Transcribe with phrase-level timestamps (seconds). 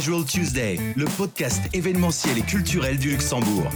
[0.00, 3.68] Casual Tuesday, le podcast événementiel et culturel du Luxembourg.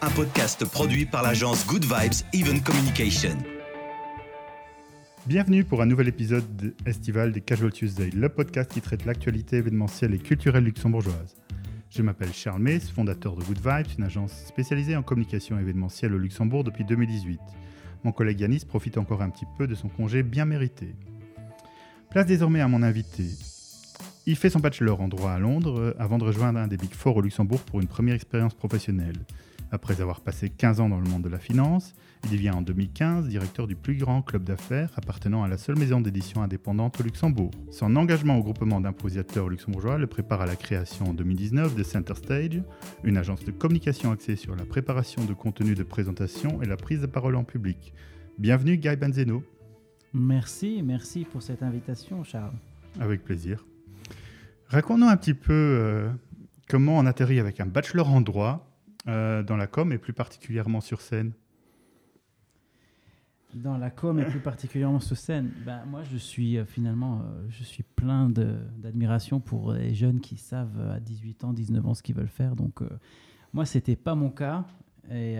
[0.00, 3.36] Un podcast produit par l'agence Good Vibes Even Communication.
[5.26, 10.14] Bienvenue pour un nouvel épisode estival des Casual Tuesday, le podcast qui traite l'actualité événementielle
[10.14, 11.36] et culturelle luxembourgeoise.
[11.90, 16.18] Je m'appelle Charles Mays, fondateur de Good Vibes, une agence spécialisée en communication événementielle au
[16.18, 17.38] Luxembourg depuis 2018.
[18.02, 20.94] Mon collègue Yanis profite encore un petit peu de son congé bien mérité.
[22.08, 23.24] Place désormais à mon invité.
[24.28, 26.92] Il fait son bachelor en droit à Londres euh, avant de rejoindre un des Big
[26.92, 29.24] Four au Luxembourg pour une première expérience professionnelle.
[29.70, 31.94] Après avoir passé 15 ans dans le monde de la finance,
[32.24, 36.00] il devient en 2015 directeur du plus grand club d'affaires appartenant à la seule maison
[36.00, 37.52] d'édition indépendante au Luxembourg.
[37.70, 42.14] Son engagement au groupement d'impositeurs luxembourgeois le prépare à la création en 2019 de Center
[42.16, 42.62] Stage,
[43.04, 47.00] une agence de communication axée sur la préparation de contenu de présentation et la prise
[47.00, 47.92] de parole en public.
[48.38, 49.44] Bienvenue Guy Benzeno.
[50.12, 52.54] Merci, merci pour cette invitation Charles.
[52.98, 53.64] Avec plaisir.
[54.68, 56.10] Raconte-nous un petit peu euh,
[56.68, 58.68] comment on atterrit avec un bachelor en droit
[59.06, 61.32] euh, dans la com et plus particulièrement sur scène
[63.54, 67.62] Dans la com et plus particulièrement sur scène, ben, moi je suis euh, finalement je
[67.62, 72.16] suis plein d'admiration pour les jeunes qui savent à 18 ans, 19 ans ce qu'ils
[72.16, 72.56] veulent faire.
[72.56, 72.80] Donc
[73.52, 74.64] moi c'était pas mon cas
[75.12, 75.36] et,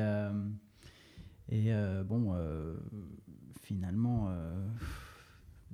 [1.49, 1.73] et
[2.05, 2.33] bon
[3.63, 4.31] finalement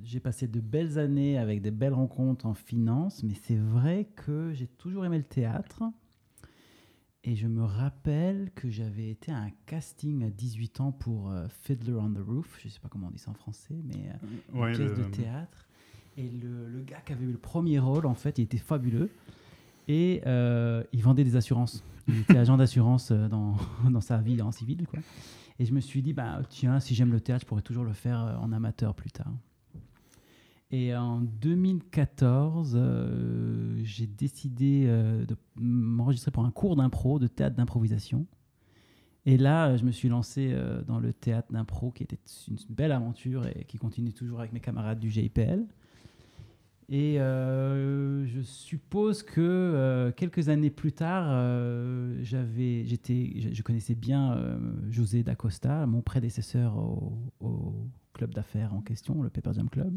[0.03, 4.53] j'ai passé de belles années avec des belles rencontres en finance, mais c'est vrai que
[4.53, 5.83] j'ai toujours aimé le théâtre.
[7.25, 11.47] Et je me rappelle que j'avais été à un casting à 18 ans pour euh,
[11.63, 14.11] Fiddler on the Roof, je ne sais pas comment on dit ça en français, mais
[14.55, 15.69] euh, une pièce de théâtre.
[16.17, 19.09] Et le, le, gars qui avait eu le premier rôle, en fait, il était fabuleux.
[19.87, 21.85] Et euh, il vendait des assurances.
[22.09, 23.57] Il était agent d'assurance dans,
[23.91, 24.87] dans, sa vie en civil.
[24.89, 24.98] Quoi.
[25.61, 27.93] Et je me suis dit, bah, tiens, si j'aime le théâtre, je pourrais toujours le
[27.93, 29.33] faire en amateur plus tard.
[30.75, 37.57] Et en 2014, euh, j'ai décidé euh, de m'enregistrer pour un cours d'impro, de théâtre
[37.57, 38.27] d'improvisation.
[39.27, 42.91] Et là, je me suis lancé euh, dans le théâtre d'impro, qui était une belle
[42.91, 45.67] aventure et qui continue toujours avec mes camarades du GIPL.
[46.89, 51.29] Et je suppose que quelques années plus tard,
[52.20, 54.58] j'avais, je, connaissais bien
[54.91, 59.96] José Dacosta, mon prédécesseur au, au club d'affaires en question, le Paper Jam Club.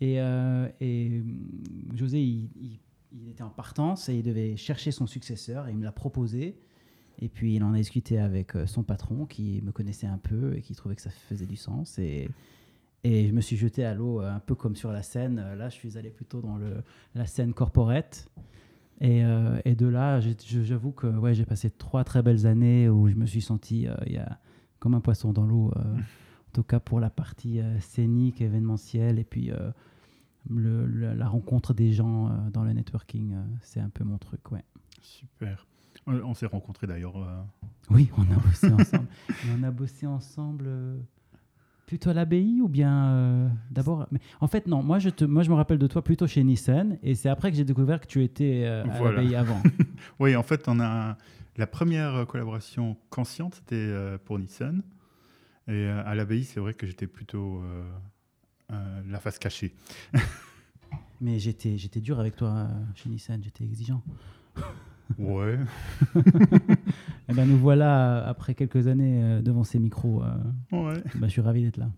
[0.00, 2.80] Et, euh, hum, José, il,
[3.28, 6.58] était en partance et il devait chercher son successeur et il me l'a proposé.
[7.18, 10.54] Et puis il en a discuté avec euh, son patron qui me connaissait un peu
[10.54, 11.98] et qui trouvait que ça faisait du sens.
[11.98, 12.28] Et,
[13.04, 15.36] je me suis jeté à l'eau euh, un peu comme sur la scène.
[15.56, 16.58] Là, je suis allé plutôt dans
[17.14, 18.28] la scène corporate.
[19.00, 23.42] Et, de là, j'avoue que j'ai passé trois très belles années où je me suis
[23.42, 23.86] senti
[24.80, 25.72] comme un poisson dans l'eau.
[26.56, 29.18] tout cas pour la partie scénique, événementielle.
[29.18, 29.52] Et puis
[30.50, 34.50] le, la rencontre des gens euh, dans le networking, euh, c'est un peu mon truc,
[34.52, 34.64] ouais.
[35.00, 35.66] Super.
[36.06, 37.16] On, s'est rencontrés d'ailleurs.
[37.16, 37.42] Euh,
[37.90, 39.08] oui, on a bossé ensemble.
[39.58, 40.68] on a bossé ensemble
[41.86, 45.50] plutôt à l'abbaye ou bien d'abord mais en fait non moi je te moi je
[45.50, 48.24] me rappelle de toi plutôt chez Nissan et c'est après que j'ai découvert que tu
[48.24, 49.62] étais à l'abbaye avant
[50.18, 51.16] oui en fait on a
[51.56, 54.82] la première collaboration consciente c'était pour Nissan
[55.68, 57.62] et à l'abbaye c'est vrai que j'étais plutôt
[58.72, 59.74] euh, la face cachée.
[61.20, 64.02] Mais j'étais, j'étais dur avec toi euh, chez Nissan, j'étais exigeant.
[65.18, 65.58] Ouais.
[67.28, 70.24] eh ben nous voilà après quelques années euh, devant ces micros.
[70.72, 71.02] ouais.
[71.14, 71.90] Ben, je suis ravi d'être là.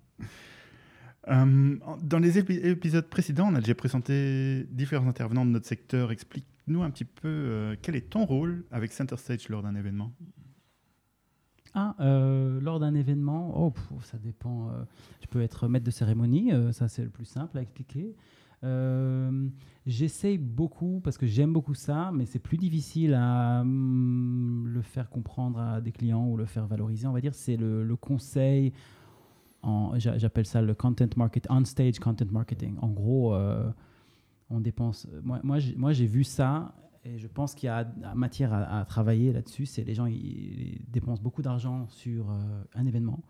[1.27, 6.13] dans les épisodes précédents, on a déjà présenté différents intervenants de notre secteur.
[6.13, 10.13] Explique-nous un petit peu quel est ton rôle avec Center Stage lors d'un événement?
[11.75, 14.69] Ah, euh, lors d'un événement, oh, ça dépend.
[14.69, 14.83] Euh,
[15.21, 18.15] je peux être maître de cérémonie, euh, ça c'est le plus simple à expliquer.
[19.87, 25.09] J'essaye beaucoup parce que j'aime beaucoup ça, mais c'est plus difficile à hum, le faire
[25.09, 27.07] comprendre à des clients ou le faire valoriser.
[27.07, 28.73] On va dire, c'est le, conseil.
[29.97, 32.77] J'appelle ça le content marketing, on-stage content marketing.
[32.83, 33.37] En gros,
[34.51, 35.07] on dépense.
[35.23, 36.75] Moi, moi j'ai vu ça
[37.09, 39.67] et je pense qu'il y a matière à, travailler là-dessus.
[39.67, 40.07] C'est les gens
[40.89, 42.35] dépensent beaucoup d'argent sur euh,
[42.75, 43.21] un événement,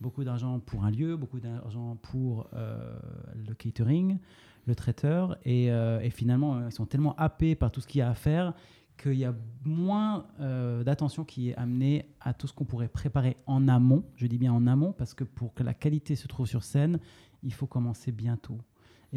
[0.00, 2.98] beaucoup d'argent pour un lieu, beaucoup d'argent pour euh,
[3.46, 4.18] le catering,
[4.66, 8.02] le traiteur, et, euh, et, finalement ils sont tellement happés par tout ce qu'il y
[8.02, 8.54] a à faire
[8.96, 13.68] qu'il y a moins d'attention qui est amenée à tout ce qu'on pourrait préparer en
[13.68, 14.04] amont.
[14.16, 16.98] Je dis bien en amont parce que pour que la qualité se trouve sur scène,
[17.42, 18.58] il faut commencer bientôt.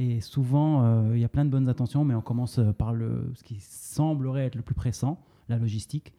[0.01, 2.93] Et souvent, euh, il y a plein de bonnes intentions, mais on commence euh, par
[2.93, 5.19] le, ce qui semblerait être le plus pressant,
[5.49, 6.13] la logistique.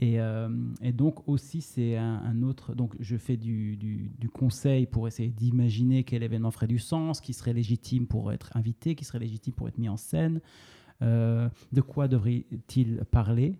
[0.00, 0.50] Et, euh,
[0.92, 2.74] donc aussi, c'est un, autre...
[2.74, 7.32] Donc je fais du, du, conseil pour essayer d'imaginer quel événement ferait du sens, qui
[7.32, 10.42] serait légitime pour être invité, qui serait légitime pour être mis en scène.
[11.00, 13.56] de quoi devrait-il parler?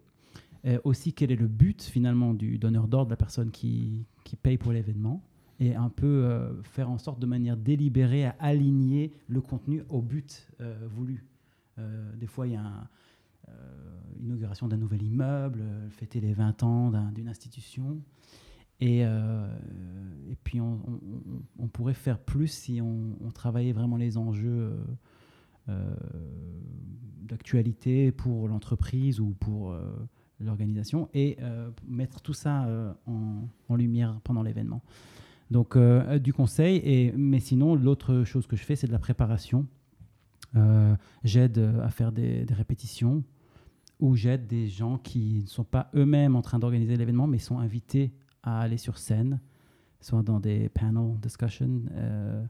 [0.84, 4.58] Aussi, quel est le but finalement du donneur d'ordre, de la personne qui, qui paye
[4.58, 5.22] pour l'événement?
[5.58, 10.48] Et un peu faire en sorte de manière délibérée à aligner le contenu au but
[10.90, 11.24] voulu.
[11.78, 12.88] des fois, il y a un,
[13.48, 13.52] euh,
[14.18, 18.00] inauguration d'un nouvel immeuble, euh, fêter les 20 ans d'une institution.
[18.80, 19.46] Et, euh,
[20.30, 20.80] et puis on,
[21.72, 24.78] pourrait faire plus si on, travaillait vraiment les enjeux
[27.22, 29.74] d'actualité pour l'entreprise ou pour
[30.40, 31.38] l'organisation et
[31.86, 34.82] mettre tout ça en, lumière pendant l'événement.
[35.50, 39.66] Donc du conseil, et, mais sinon l'autre chose que je fais c'est de la préparation.
[41.22, 43.22] J'aide à faire des, répétitions,
[44.00, 47.58] où j'aide des gens qui ne sont pas eux-mêmes en train d'organiser l'événement, mais sont
[47.58, 48.12] invités
[48.42, 49.40] à aller sur scène,
[50.00, 52.44] soit dans des panel discussions, euh,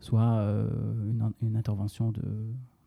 [0.00, 0.68] soit euh,
[1.40, 2.22] une, intervention de,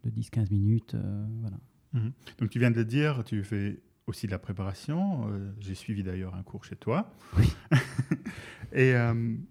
[0.03, 0.95] de 10-15 minutes.
[0.95, 1.57] Euh, voilà.
[1.93, 2.11] Mhm.
[2.39, 3.79] Donc tu viens de le dire, tu fais
[4.09, 5.27] aussi de la préparation.
[5.59, 7.11] J'ai suivi d'ailleurs un cours chez toi.
[7.37, 7.45] Oui.
[8.73, 8.93] Et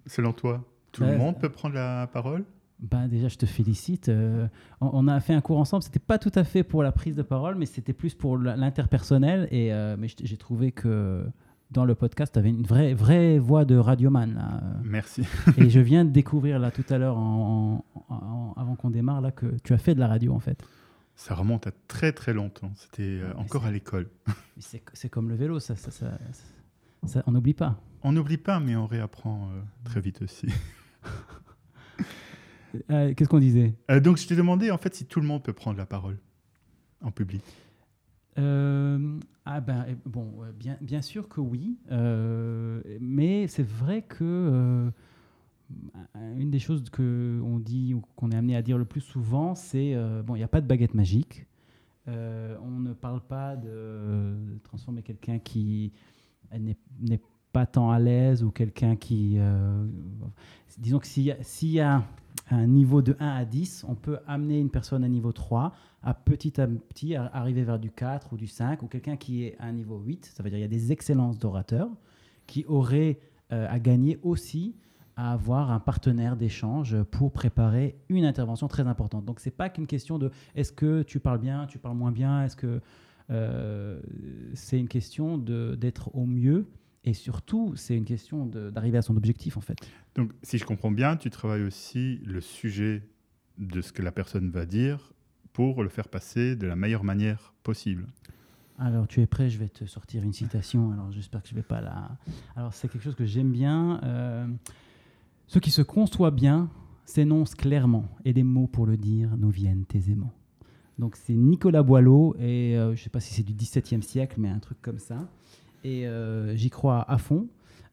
[0.07, 2.45] selon toi, tout le monde peut prendre la parole?
[2.81, 4.09] Ben déjà, je te félicite.
[4.09, 4.47] Euh,
[4.81, 5.83] on, a fait un cours ensemble.
[5.83, 9.49] C'était pas tout à fait pour la prise de parole, mais c'était plus pour l'interpersonnel.
[9.51, 11.25] Et euh, mais j'ai trouvé que
[11.73, 14.81] dans le podcast, tu avais une vraie, vraie voix de radioman.
[14.85, 15.23] Merci.
[15.57, 17.85] et je viens de découvrir là tout à l'heure, en,
[18.57, 20.63] avant qu'on démarre, là, que tu as fait de la radio en fait.
[21.19, 22.71] Ça remonte à très très longtemps.
[22.77, 24.09] C'était euh, encore à l'école.
[24.59, 27.83] C'est comme le vélo, ça, ça, ça, on n'oublie pas.
[28.03, 29.51] On n'oublie pas, mais on réapprend
[29.85, 30.47] très vite aussi.
[32.91, 33.75] Euh, qu'est-ce qu'on disait?
[33.91, 36.19] Euh, Donc, je t'ai demandé en fait si tout le monde peut prendre la parole
[37.03, 37.43] en public.
[38.37, 41.79] Euh, ah ben bon, bien, bien sûr que oui,
[43.01, 44.93] mais c'est vrai que
[46.39, 49.55] une des choses que on dit ou qu'on est amené à dire le plus souvent,
[49.55, 49.95] c'est
[50.25, 51.47] bon, il n'y a pas de baguette magique.
[52.07, 55.93] on ne parle pas de transformer quelqu'un qui
[56.59, 57.21] n'est
[57.53, 59.39] pas tant à l'aise ou quelqu'un qui,
[60.79, 62.03] disons que s'il y, a
[62.51, 66.15] un niveau de 1 à 10, on peut amener une personne à niveau 3 à
[66.15, 69.67] petit à petit arriver vers du 4 ou du 5, ou quelqu'un qui est à
[69.67, 71.91] un niveau 8, ça veut dire qu'il y a des excellences d'orateurs
[72.47, 73.19] qui auraient
[73.53, 74.77] euh, à gagner aussi
[75.19, 79.25] à avoir un partenaire d'échange pour préparer une intervention très importante.
[79.25, 82.45] Donc c'est pas qu'une question de est-ce que tu parles bien, tu parles moins bien,
[82.45, 82.81] est-ce que
[83.31, 84.01] euh,
[84.55, 86.69] c'est une question d'être au mieux
[87.05, 89.79] et surtout, c'est une question d'arriver à son objectif, en fait.
[90.15, 93.03] Donc, si je comprends bien, tu travailles aussi le sujet
[93.57, 95.15] de ce que la personne va dire
[95.53, 98.07] pour le faire passer de la meilleure manière possible.
[98.79, 100.93] Alors, tu es prêt Je vais te sortir une citation.
[100.93, 102.11] Alors, j'espère que je ne vais pas la.
[102.57, 104.01] Alors, c'est quelque chose que j'aime bien.
[104.03, 104.47] Euh,
[105.49, 106.71] ce qui se conçoit bien
[107.05, 110.33] s'énonce clairement, et les mots pour le dire nous viennent aisément.
[110.99, 114.37] Donc, c'est Nicolas Boileau, et euh, je ne sais pas si c'est du XVIIe siècle,
[114.39, 115.29] mais un truc comme ça
[115.85, 117.49] et euh, j'y crois à fond.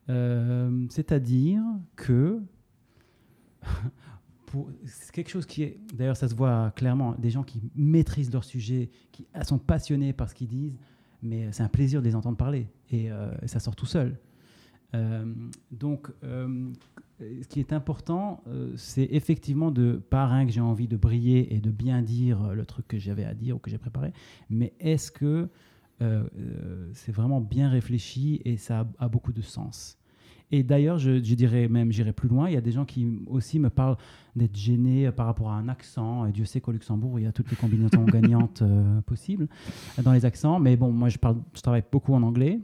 [0.08, 1.62] Euh, c'est-à-dire
[1.96, 2.40] que
[4.84, 8.44] c'est quelque chose qui est, d'ailleurs ça se voit clairement, des gens qui maîtrisent leur
[8.44, 10.78] sujet, qui sont passionnés par ce qu'ils disent,
[11.22, 13.10] mais c'est un plaisir de les entendre parler et,
[13.46, 14.16] ça sort tout seul.
[15.70, 18.42] Donc, ce qui est important,
[18.76, 22.64] c'est effectivement de, pas rien que j'ai envie de briller et de bien dire le
[22.64, 24.12] truc que j'avais à dire ou que j'ai préparé,
[24.50, 25.48] mais est-ce que
[26.02, 29.98] euh, euh, c'est vraiment bien réfléchi et ça a, beaucoup de sens?
[30.52, 33.58] Et d'ailleurs, je, dirais même, j'irai plus loin, il y a des gens qui aussi
[33.58, 33.96] me parlent
[34.36, 36.24] d'être gênés par rapport à un accent.
[36.26, 39.48] Et Dieu sait qu'au Luxembourg, il y a toutes les combinaisons gagnantes euh, possibles
[40.00, 40.60] dans les accents.
[40.60, 41.18] Mais bon, moi, je
[41.62, 42.60] travaille beaucoup en anglais.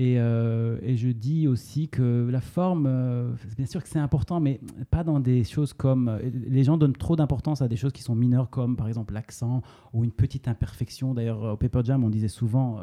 [0.00, 4.60] Euh, et, je dis aussi que la forme, euh, bien sûr que c'est important, mais
[4.90, 6.08] pas dans des choses comme...
[6.08, 9.12] Euh, les gens donnent trop d'importance à des choses qui sont mineures, comme par exemple
[9.12, 11.12] l'accent ou une petite imperfection.
[11.14, 12.80] D'ailleurs, au Paper Jam, on disait souvent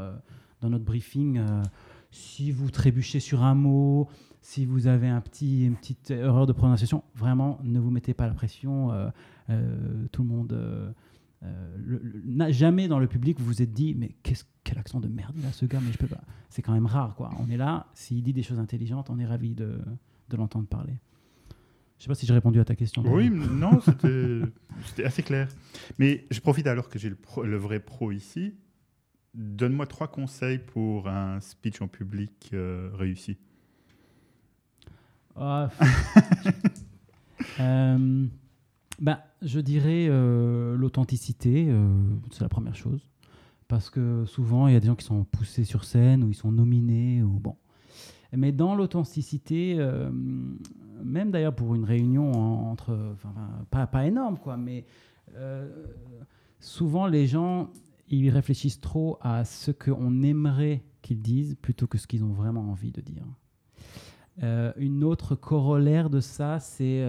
[0.62, 1.42] dans notre briefing,
[2.12, 4.08] si vous trébuchez sur un mot,
[4.42, 8.28] si vous avez un petit, une petite erreur de prononciation, vraiment, ne vous mettez pas
[8.28, 8.92] la pression.
[10.12, 10.94] tout le monde
[11.44, 15.36] euh, jamais dans le public vous vous êtes dit mais qu'est-ce quel accent de merde
[15.42, 16.22] là ce gars mais je peux pas.
[16.50, 17.32] C'est quand même rare quoi.
[17.40, 19.80] On est là s'il dit des choses intelligentes on est ravi de,
[20.30, 21.00] de l'entendre parler.
[21.98, 23.80] Je sais pas si j'ai répondu à ta question oui non
[24.86, 25.48] c'était assez clair.
[25.98, 28.54] Mais je profite alors que j'ai le, le, vrai pro ici.
[29.34, 33.38] Donne-moi trois conseils pour un speech en public euh, réussi.
[35.42, 35.70] Ah,
[37.62, 38.28] euh,
[39.00, 41.88] bah, Je dirais euh, l'authenticité, euh,
[42.32, 43.08] c'est la première chose.
[43.68, 46.36] Parce que souvent, il y a des gens qui sont poussés sur scène ou ils
[46.36, 47.24] sont nominés.
[47.24, 47.56] Ou bon.
[48.34, 50.10] Mais dans l'authenticité, euh,
[51.04, 52.32] même d'ailleurs pour une réunion
[52.70, 52.98] entre.
[53.14, 53.34] Enfin,
[53.70, 54.86] pas, pas énorme, quoi, mais
[56.60, 57.70] souvent les gens
[58.08, 62.72] ils réfléchissent trop à ce qu'on aimerait qu'ils disent plutôt que ce qu'ils ont vraiment
[62.72, 63.24] envie de dire.
[64.78, 67.06] Une autre corollaire de ça, c'est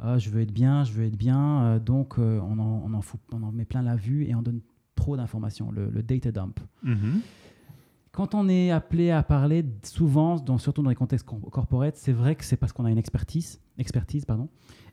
[0.00, 2.82] euh, ah, je veux être bien, je veux être bien, euh, donc euh, on, en,
[2.84, 4.60] on, en fout, on en met plein la vue et on donne
[4.94, 6.60] trop d'informations, le, le data dump.
[6.82, 7.20] Mhm.
[8.12, 12.34] Quand on est appelé à parler, souvent, dans, surtout dans les contextes corporate, c'est vrai
[12.34, 14.48] que c'est parce qu'on a une expertise, expertise pardon,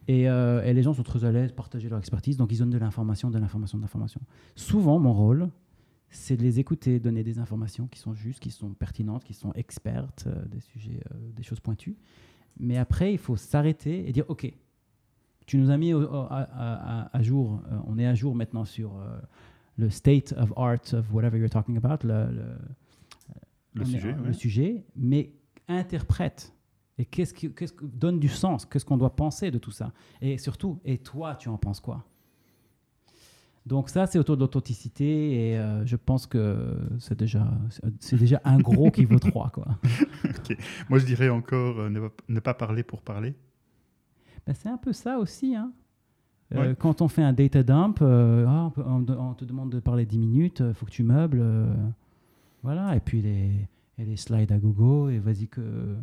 [0.07, 2.59] et, euh, et les gens sont très à l'aise de partager leur expertise, donc ils
[2.59, 4.21] donnent de l'information, de l'information, de l'information.
[4.55, 5.49] Souvent, mon rôle,
[6.09, 9.51] c'est de les écouter, donner des informations qui sont justes, qui sont pertinentes, qui sont
[9.53, 11.01] expertes, des sujets,
[11.35, 11.97] des choses pointues.
[12.59, 14.53] Mais après, il faut s'arrêter et dire, OK,
[15.45, 18.15] tu nous as mis au- au- à, à- à- à jour, euh, on est à
[18.15, 19.17] jour maintenant sur euh,
[19.77, 22.45] le state of art of whatever you're talking about, le- le,
[23.73, 25.33] Le on est- sujet, le sujet, mais
[25.67, 26.51] interprète.
[26.97, 27.49] Et qu'est-ce qui
[27.83, 29.91] donne du sens Qu'est-ce qu'on doit penser de tout ça?
[30.21, 32.05] Et surtout, et toi, tu en penses quoi?
[33.65, 37.51] Donc ça, c'est autour de l'authenticité et euh, je pense que c'est déjà,
[37.99, 39.49] c'est déjà un gros qui vaut trois.
[39.49, 39.77] Quoi.
[40.87, 43.33] Moi, je dirais encore euh, ne, pas, ne pas parler pour parler.
[44.45, 45.55] Ben, c'est un peu ça aussi.
[45.55, 45.71] Hein.
[46.53, 46.75] Euh.
[46.77, 50.63] Quand on fait un data dump, euh, ah, on, te demande de parler 10 minutes,
[50.65, 51.39] il faut que tu meubles.
[51.41, 51.73] euh,
[52.63, 55.95] voilà, et puis les, et les slides à gogo, et vas-y que...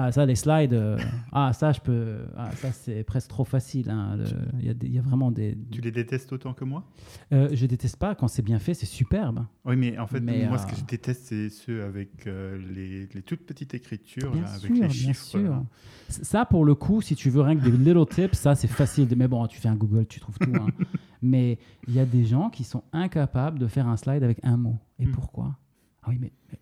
[0.00, 0.96] Ah, ça, les slides, euh,
[1.32, 2.18] ah, ça, je peux...
[2.36, 3.90] Ah, ça, c'est presque trop facile.
[3.90, 4.16] hein,
[4.60, 5.58] Il y, a des- il y a vraiment des...
[5.72, 6.84] Tu les détestes autant que moi?
[7.32, 9.44] Euh, je déteste pas, quand c'est bien fait, c'est superbe.
[9.64, 12.58] Oui, mais en fait, Mais, moi, euh, ce que je déteste, c'est ceux avec euh,
[12.72, 15.64] les, les toutes petites écritures, Bien là, avec sûr, les bien sûr.
[16.08, 19.08] Ça, pour le coup, si tu veux rien que des little tips, ça, c'est facile.
[19.16, 20.52] Mais bon, tu fais un Google, tu trouves tout.
[20.54, 20.68] hein.
[21.22, 24.56] Mais il y a des gens qui sont incapables de faire un slide avec un
[24.56, 24.76] mot.
[25.00, 25.10] Et Hmm.
[25.10, 25.56] pourquoi?
[26.04, 26.58] Ah oui, mais, mais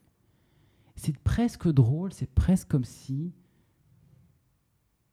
[0.96, 2.12] c'est presque drôle.
[2.12, 3.32] C'est presque comme si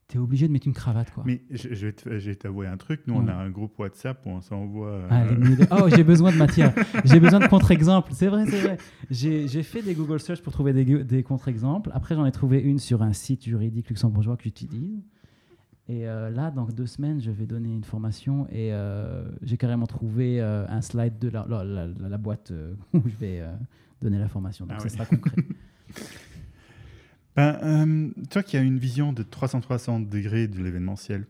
[0.10, 1.24] tu es obligé de mettre une cravate, quoi.
[1.26, 1.88] Mais je, je
[2.30, 3.02] vais t'avouer un truc.
[3.08, 3.22] Nous, Ouais.
[3.24, 4.90] on a un groupe WhatsApp où on s'envoie.
[4.90, 6.74] euh, Ah, de- Oh, j'ai besoin de matière.
[7.06, 8.12] J'ai besoin de contre-exemples.
[8.14, 8.78] C'est vrai, c'est vrai.
[9.10, 11.90] J'ai fait des Google Search pour trouver des, contre-exemples.
[11.94, 15.02] Après, j'en ai trouvé une sur un site juridique luxembourgeois que j'utilise.
[15.90, 19.86] Et euh, là, dans deux semaines, je vais donner une formation et euh, j'ai carrément
[19.88, 22.54] trouvé un slide de la, la- la- la- la boîte
[22.94, 23.42] où je vais
[24.02, 24.66] donner la formation.
[24.66, 24.92] Donc, Ah ça oui.
[24.92, 25.36] sera concret.
[27.36, 31.26] Ben, euh, toi qui as une vision de 360 degrés de l'événementiel,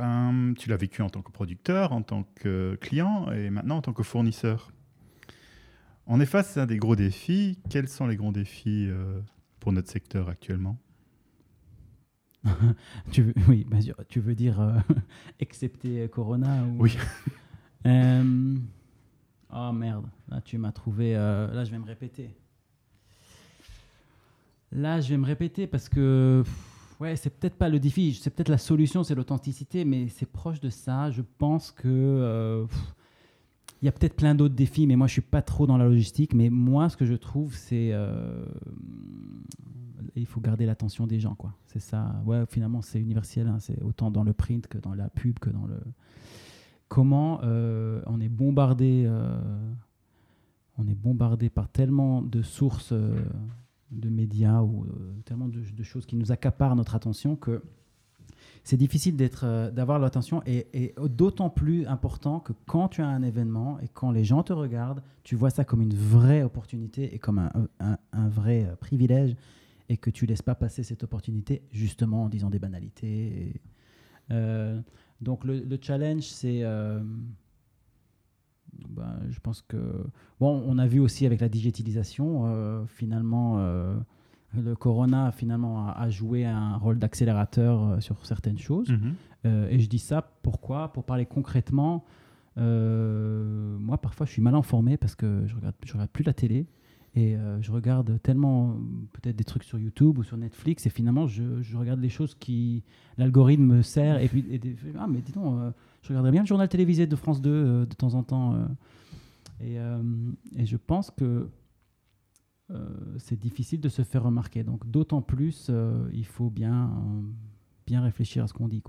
[0.00, 3.82] euh, tu l'as vécu en tant que producteur, en tant que client et maintenant en
[3.82, 4.72] tant que fournisseur.
[6.06, 7.58] On est face à des gros défis.
[7.70, 9.20] Quels sont les gros défis euh,
[9.58, 10.78] pour notre secteur actuellement?
[13.10, 13.96] Tu veux, oui, bien sûr.
[14.08, 14.84] Tu veux dire
[15.40, 16.82] excepté Corona ou...
[16.82, 16.96] Oui.
[19.58, 21.14] Oh merde, là tu m'as trouvé.
[21.14, 22.36] là je vais me répéter.
[24.72, 26.42] Là je vais me répéter parce que.
[26.98, 30.60] Ouais, c'est peut-être pas le défi, c'est peut-être la solution, c'est l'authenticité, mais c'est proche
[30.60, 31.10] de ça.
[31.10, 31.86] Je pense que.
[31.88, 32.66] euh,
[33.82, 35.84] il y a peut-être plein d'autres défis, mais moi je suis pas trop dans la
[35.84, 36.32] logistique.
[36.34, 37.90] Mais moi, ce que je trouve, c'est.
[37.92, 38.46] euh,
[40.14, 41.52] il faut garder l'attention des gens, quoi.
[41.66, 42.22] C'est ça.
[42.24, 43.46] Ouais, finalement, c'est universel.
[43.46, 45.78] hein, C'est autant dans le print que dans la pub que dans le.
[46.88, 49.06] Comment euh, on est bombardé.
[50.78, 52.94] on est bombardé par tellement de sources
[53.90, 57.62] de médias ou euh, tellement de, choses qui nous accaparent notre attention que
[58.64, 63.22] c'est difficile d'être, euh, d'avoir l'attention et, d'autant plus important que quand tu as un
[63.22, 67.18] événement et quand les gens te regardent, tu vois ça comme une vraie opportunité et
[67.18, 69.36] comme un, un- vrai euh, privilège
[69.88, 73.54] et que tu laisses pas passer cette opportunité justement en disant des banalités.
[75.20, 76.64] donc le, le challenge, c'est...
[78.88, 79.76] ben, je pense que...
[80.40, 83.96] Bon, on a vu aussi avec la digitalisation, euh, finalement, euh,
[84.56, 88.88] le corona finalement a, a joué un rôle d'accélérateur euh, sur certaines choses.
[89.44, 90.92] Euh, et je dis ça pourquoi?
[90.92, 92.04] Pour parler concrètement.
[92.56, 96.66] moi, parfois, je suis mal informé parce que je regarde, je regarde plus la télé
[97.14, 98.76] et je regarde tellement
[99.14, 102.34] peut-être des trucs sur YouTube ou sur Netflix et finalement, je, je regarde les choses
[102.34, 102.82] qui
[103.16, 105.58] l'algorithme me sert et puis et des- ah mais dis donc,
[106.02, 108.66] je regarderais bien le journal télévisé de France 2 euh, de temps en temps euh,
[109.60, 110.02] et, euh,
[110.56, 111.48] et je pense que
[113.18, 114.64] c'est difficile de se faire remarquer.
[114.64, 115.70] Donc d'autant plus,
[116.12, 116.90] il faut bien
[117.86, 118.82] bien réfléchir à ce qu'on dit.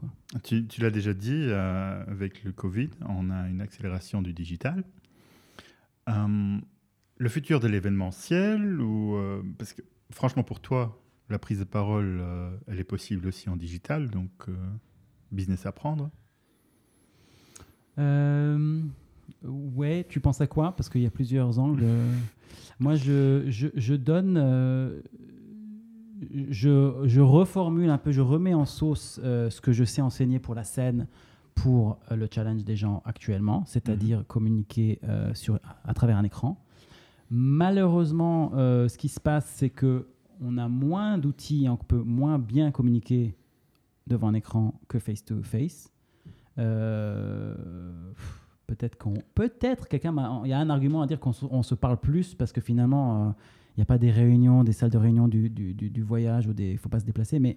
[0.44, 4.84] Tu, tu l'as déjà dit, avec le Covid, on a une accélération du digital.
[6.08, 9.16] Le futur de l'événementiel, ou,
[9.60, 11.00] parce que franchement pour toi,
[11.30, 12.24] la prise de parole,
[12.66, 14.48] elle est possible aussi en digital, donc
[15.32, 16.10] business à prendre.
[18.00, 18.82] Euh,
[19.44, 20.76] ouais, tu penses à quoi?
[20.76, 21.84] Parce qu'il y a plusieurs angles.
[22.80, 24.38] Moi, je, je, je donne.
[24.38, 25.02] euh,
[26.50, 30.40] je, je reformule un peu, je remets en sauce euh, ce que je sais enseigner
[30.40, 31.08] pour la scène,
[31.54, 36.64] pour euh, le challenge des gens actuellement, c'est-à-dire communiquer euh, sur, à travers un écran.
[37.30, 40.08] Malheureusement, ce qui se passe, c'est que
[40.42, 43.36] on a moins d'outils, on peut moins bien communiquer
[44.08, 45.92] devant un écran que face-to-face.
[45.92, 45.97] Euh,
[48.68, 51.76] peut-être qu'on, peut-être quelqu'un, il y a un argument à dire qu'on se, on se
[51.76, 53.32] parle plus parce que finalement, euh,
[53.76, 56.48] il n'y a pas des réunions, des salles de réunion du, du- du- du voyage
[56.48, 57.40] ou des, il faut pas se déplacer.
[57.40, 57.56] Mais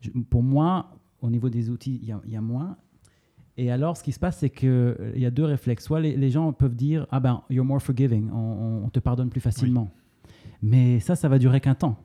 [0.00, 2.76] je- pour moi, au niveau des outils, il y a, il y a moins.
[3.56, 5.84] Et alors, ce qui se passe, c'est qu'il y a deux réflexes.
[5.84, 9.28] Soit les, les gens peuvent dire Ah ben, you're more forgiving, on, on te pardonne
[9.30, 9.90] plus facilement.
[10.62, 11.96] Mais ça, ça va durer qu'un temps.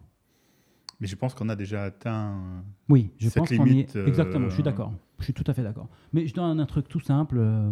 [1.00, 2.64] Mais je pense qu'on a déjà atteint.
[2.90, 4.00] Oui, je Cette pense limite, est.
[4.00, 4.94] euh, Exactement, je suis d'accord.
[5.20, 5.90] Je suis tout à fait d'accord.
[6.14, 7.38] Mais je donne un truc tout simple.
[7.40, 7.72] Euh,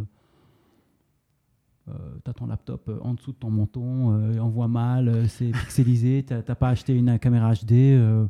[2.24, 5.27] tu as ton laptop euh, en dessous de ton menton, euh, on voit mal, euh,
[5.27, 7.74] c'est pixelisé, tu n'as pas acheté une caméra HD.
[7.94, 8.25] euh,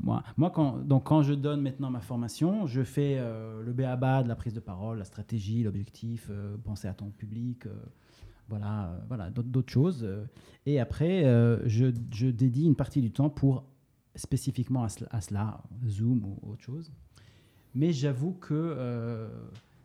[0.00, 4.22] moi, moi quand, donc quand je donne maintenant ma formation, je fais euh, le BABA
[4.22, 7.74] de la prise de parole, la stratégie, l'objectif, euh, penser à ton public, euh,
[8.48, 10.02] voilà, euh, voilà d'autres d'autres choses.
[10.02, 10.24] euh.
[10.64, 13.64] et après, euh, je, je dédie une partie du temps pour
[14.16, 14.88] spécifiquement à,
[15.20, 16.92] cela- Zoom ou autre chose.
[17.74, 19.28] Mais j'avoue que euh,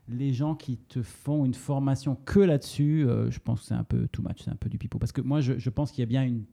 [0.08, 3.84] les gens qui te font une formation que là-dessus, euh, je pense que c'est un
[3.84, 5.00] peu too much, c'est un peu du pipeau.
[5.00, 6.46] Parce que moi, je, pense qu'il y a bien une,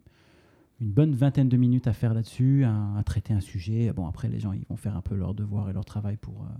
[0.80, 3.92] bonne vingtaine de minutes à faire là-dessus, à, traiter un sujet.
[3.92, 6.42] Bon, après, les gens, ils vont faire un peu leur devoir et leur travail pour...
[6.42, 6.54] euh,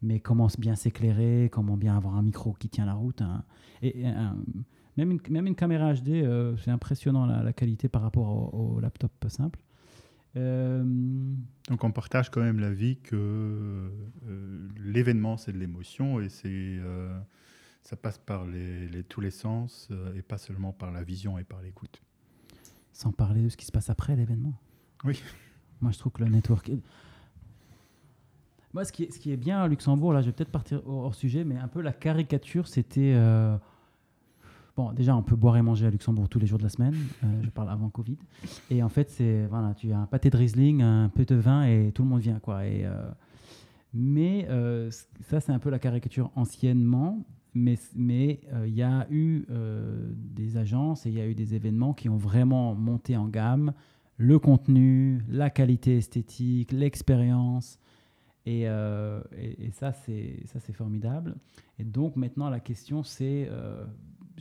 [0.00, 3.20] mais comment bien s'éclairer, comment bien avoir un micro qui tient la route.
[3.82, 4.04] et,
[4.96, 6.24] même, une, caméra HD,
[6.58, 9.58] c'est impressionnant la, qualité par rapport au laptop simple.
[10.36, 10.84] Euh,
[11.68, 17.18] Donc on partage quand même l'avis que euh, l'événement c'est de l'émotion et c'est euh,
[17.82, 21.44] ça passe par les, les- tous les sens et pas seulement par la vision et
[21.44, 22.02] par l'écoute.
[22.92, 24.52] Sans parler de ce qui se passe après l'événement.
[25.04, 25.22] Oui.
[25.80, 26.70] Moi, je trouve que le network.
[28.74, 30.86] Moi, ce qui est, ce qui est bien à Luxembourg, là, je vais peut-être partir
[30.86, 33.14] hors sujet, mais un peu la caricature, c'était.
[34.78, 36.94] Bon, déjà, on peut boire et manger à Luxembourg tous les jours de la semaine.
[37.24, 38.16] euh, je parle avant Covid.
[38.70, 39.44] Et en fait, c'est.
[39.46, 42.20] Voilà, tu as un pâté de Riesling, un peu de vin et tout le monde
[42.20, 42.64] vient, quoi.
[42.64, 43.10] Et, euh,
[43.92, 44.88] mais euh,
[45.22, 47.26] ça, c'est un peu la caricature anciennement.
[47.54, 49.46] Mais il y a eu
[50.14, 53.72] des agences et il y a eu des événements qui ont vraiment monté en gamme
[54.16, 57.80] le contenu, la qualité esthétique, l'expérience.
[58.46, 61.34] Et, et, et ça, c'est formidable.
[61.80, 63.50] Et donc maintenant, la question, c'est,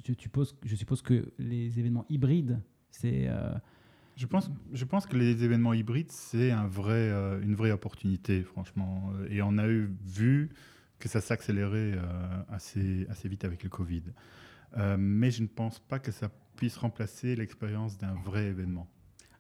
[0.05, 2.60] je, suppose, je suppose que les événements hybrides,
[2.91, 3.27] c'est...
[3.27, 3.53] euh,
[4.15, 8.43] Je pense, je pense que les événements hybrides c'est un vrai, euh, une vraie opportunité
[8.43, 10.49] franchement Euh, et on a eu vu
[10.99, 14.03] que ça s'accélérait euh, assez, assez vite avec le Covid.
[14.77, 18.88] Euh, mais je ne pense pas que ça puisse remplacer l'expérience d'un vrai événement.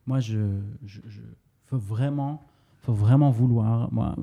[0.05, 0.39] moi, je,
[0.85, 1.21] je, je-
[1.65, 2.45] faut vraiment,
[2.83, 3.91] faut vraiment vouloir.
[3.91, 4.15] Moi,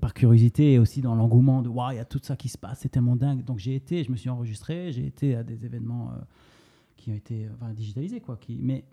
[0.00, 2.58] par, curiosité et aussi dans l'engouement de waouh, il y a tout ça qui se
[2.58, 3.44] passe, c'est tellement dingue.
[3.44, 6.20] Donc j'ai été, je me suis enregistré, j'ai été à des événements euh,
[6.96, 8.36] qui ont été enfin, digitalisés, quoi.
[8.36, 8.84] Qui, mais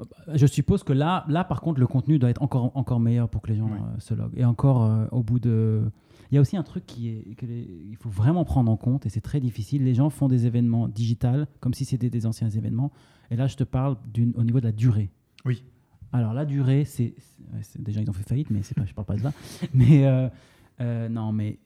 [0.00, 3.28] euh, je suppose que là, là, par contre, le contenu doit être encore, encore meilleur
[3.28, 3.78] pour que les gens Oui.
[3.78, 4.36] euh, se loguent.
[4.36, 5.82] Et encore, euh, au bout de.
[6.30, 8.76] Il y a aussi un truc qui est, que les- il faut vraiment prendre en
[8.78, 9.84] compte, et c'est très difficile.
[9.84, 12.90] Les gens font des événements digitales comme si c'était des anciens événements.
[13.30, 13.96] Et là, je te parle
[14.34, 15.10] au niveau de la durée.
[15.44, 15.62] Oui.
[16.12, 17.14] Alors, la durée, c'est.
[17.78, 19.32] déjà, ils ont fait faillite, mais pas, je parle pas de ça.
[19.74, 20.28] Mais euh,
[20.80, 21.58] euh, non, mais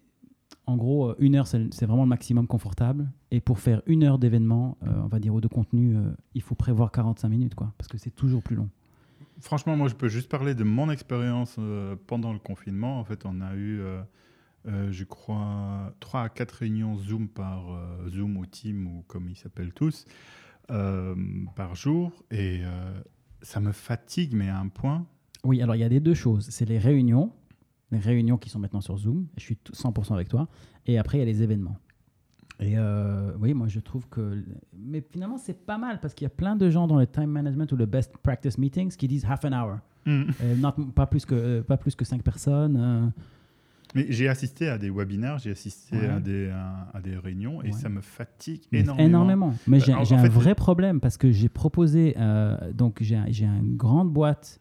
[0.66, 3.10] en gros, euh, une heure, c'est vraiment le maximum confortable.
[3.30, 5.96] Et pour faire une heure d'événement, on va dire, ou de contenu,
[6.34, 8.68] il faut prévoir 45 minutes, quoi, parce que c'est toujours plus long.
[9.40, 11.58] Franchement, moi, je peux juste parler de mon expérience
[12.06, 13.00] pendant le confinement.
[13.00, 13.80] En fait, on a eu,
[14.64, 17.64] je crois, 3 à 4 réunions Zoom par
[18.08, 20.06] Zoom ou Team ou comme ils s'appellent tous,
[20.68, 22.12] par jour.
[22.30, 22.62] Et
[23.46, 25.06] ça me fatigue, mais à un point.
[25.44, 26.48] Oui, alors il y a des deux choses.
[26.50, 27.32] C'est les réunions,
[27.92, 29.26] les réunions qui sont maintenant sur Zoom.
[29.36, 30.48] Je suis tout- 100% avec toi.
[30.86, 31.76] Et après, il y a les événements.
[32.58, 34.42] Et euh, oui, moi je trouve que.
[34.76, 37.26] Mais finalement, c'est pas mal parce qu'il y a plein de gens dans le time
[37.26, 39.78] management ou le best practice meetings qui disent half an hour.
[40.08, 43.12] Euh, not- pas, plus que, euh, pas plus que 5 personnes.
[43.94, 46.08] Mais j'ai assisté à des webinaires, j'ai assisté Ouais.
[46.08, 47.72] à, des, à, à des réunions et Ouais.
[47.72, 49.06] ça me fatigue énormément.
[49.08, 49.54] énormément.
[49.66, 53.18] Mais j'ai Euh, j'ai un fait, vrai problème parce que j'ai proposé, euh, donc j'ai
[53.28, 54.60] j'ai une grande boîte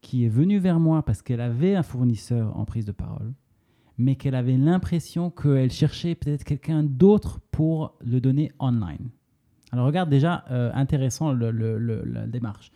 [0.00, 3.32] qui est venue vers moi parce qu'elle avait un fournisseur en prise de parole,
[3.98, 9.10] mais qu'elle avait l'impression qu'elle cherchait peut-être quelqu'un d'autre pour le donner online.
[9.72, 12.70] Alors regarde déjà, euh, intéressant le- le- le- la démarche.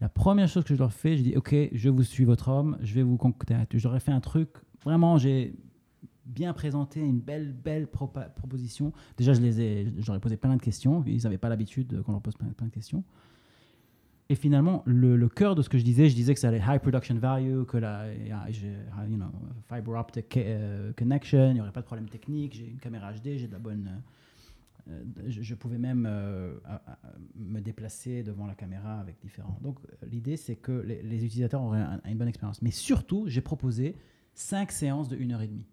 [0.00, 2.76] La première chose que je leur fais, je dis, OK, je vous suis votre homme,
[2.82, 3.78] je vais vous contacter.
[3.78, 4.50] Je leur ai fait un truc,
[4.86, 5.52] vraiment, j'ai
[6.24, 8.92] bien présenté une belle, belle proposition.
[9.16, 11.02] Déjà, je les ai, j'aurais posé plein de questions.
[11.06, 13.04] Ils n'avaient pas l'habitude qu'on leur pose plein, de questions.
[14.28, 16.80] Et finalement, le, cœur de ce que je disais, je disais que ça allait high
[16.80, 19.26] production value, que la, you know,
[19.68, 23.36] fiber optic euh, connection, il n'y aurait pas de problème technique, j'ai une caméra HD,
[23.36, 24.02] j'ai de la bonne.
[24.88, 26.54] euh, je, pouvais même euh,
[27.36, 29.58] me déplacer devant la caméra avec différents.
[29.62, 29.78] Donc
[30.10, 32.62] l'idée, c'est que les, utilisateurs auraient un- une bonne expérience.
[32.62, 33.96] Mais surtout, j'ai proposé
[34.36, 35.66] cinq séances de une heure et demie.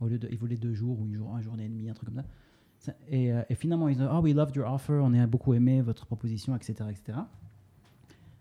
[0.00, 1.94] Au lieu de, ils voulaient deux jours ou une, jour, un journée et demie, un
[1.94, 2.22] truc comme
[2.78, 2.94] ça.
[3.12, 5.80] Euh, et finalement, ils ont dit, oh, we loved your offer, on a beaucoup aimé
[5.80, 6.74] votre proposition, etc.
[6.90, 7.18] etc.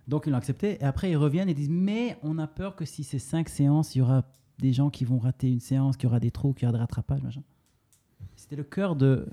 [0.07, 0.77] Donc, ils l'ont accepté.
[0.81, 3.95] Et après, ils reviennent et disent, mais on a peur que si c'est cinq séances,
[3.95, 4.23] il y aura
[4.59, 6.73] des gens qui vont rater une séance, qu'il y aura des trous, qu'il y aura
[6.73, 7.43] des rattrapages, machin.
[8.35, 9.27] C'était le cœur de...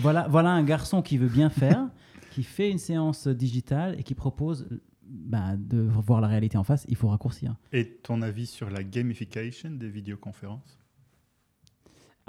[0.00, 1.88] Voilà, voilà un garçon qui veut bien faire,
[2.32, 4.68] qui fait une séance digitale et qui propose
[5.08, 6.84] bah, de voir la réalité en face.
[6.88, 7.56] Il faut raccourcir.
[7.72, 10.78] Et ton avis sur la gamification des vidéoconférences?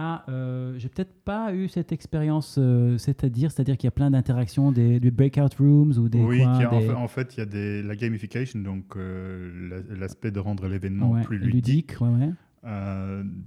[0.02, 4.10] Ah, euh, j'ai peut-être pas eu cette expérience, euh, c'est-à-dire, c'est-à-dire qu'il y a plein
[4.12, 7.08] d'interactions, des, des breakout rooms ou des Oui, quoi, qui a- en, des- fait, en
[7.10, 11.22] fait, il y a des, la gamification, donc euh, la- l'aspect de rendre l'événement ouais,
[11.24, 11.54] plus ludique,
[11.98, 12.32] ludique, ouais, ouais.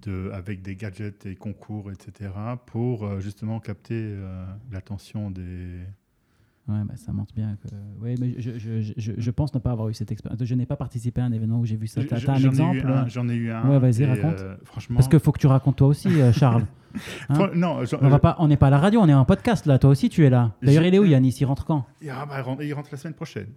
[0.03, 2.31] de, avec des gadgets et concours, etc.,
[2.67, 4.15] pour justement capter
[4.71, 5.79] l'attention des...
[6.69, 7.69] Ouais, bah, ça montre bien que.
[8.01, 10.39] Oui, mais je, je, je, pense ne pas avoir eu cette expérience.
[10.45, 12.05] Je n'ai pas participé à un événement où j'ai vu ça.
[12.05, 13.69] T'as un exemple eu un- j'en ai eu un.
[13.69, 14.39] Ouais, vas-y, et, raconte.
[14.41, 14.95] euh, franchement...
[14.97, 16.65] Parce qu'il faut que tu racontes toi aussi, euh, Charles.
[17.31, 19.65] Hein non, on va pas, on n'est pas à la radio, on est en podcast
[19.65, 19.79] là.
[19.79, 20.53] Toi aussi, tu es là.
[20.63, 21.35] D'ailleurs, il est où Yannis?
[21.41, 21.87] Il rentre quand?
[22.11, 23.49] Ah, bah, il rentre- il rentre la semaine prochaine.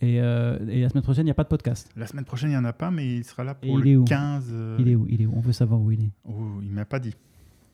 [0.00, 1.90] et, euh, et la semaine prochaine, il n'y a pas de podcast?
[1.96, 3.88] La semaine prochaine, il n'y en a pas, mais il sera là Et pour il
[3.88, 4.04] est le où?
[4.04, 4.46] 15.
[4.52, 5.04] euh, Il est où?
[5.10, 5.32] Il est où?
[5.36, 6.10] On veut savoir où il est.
[6.24, 7.12] Oh, il m'a pas dit.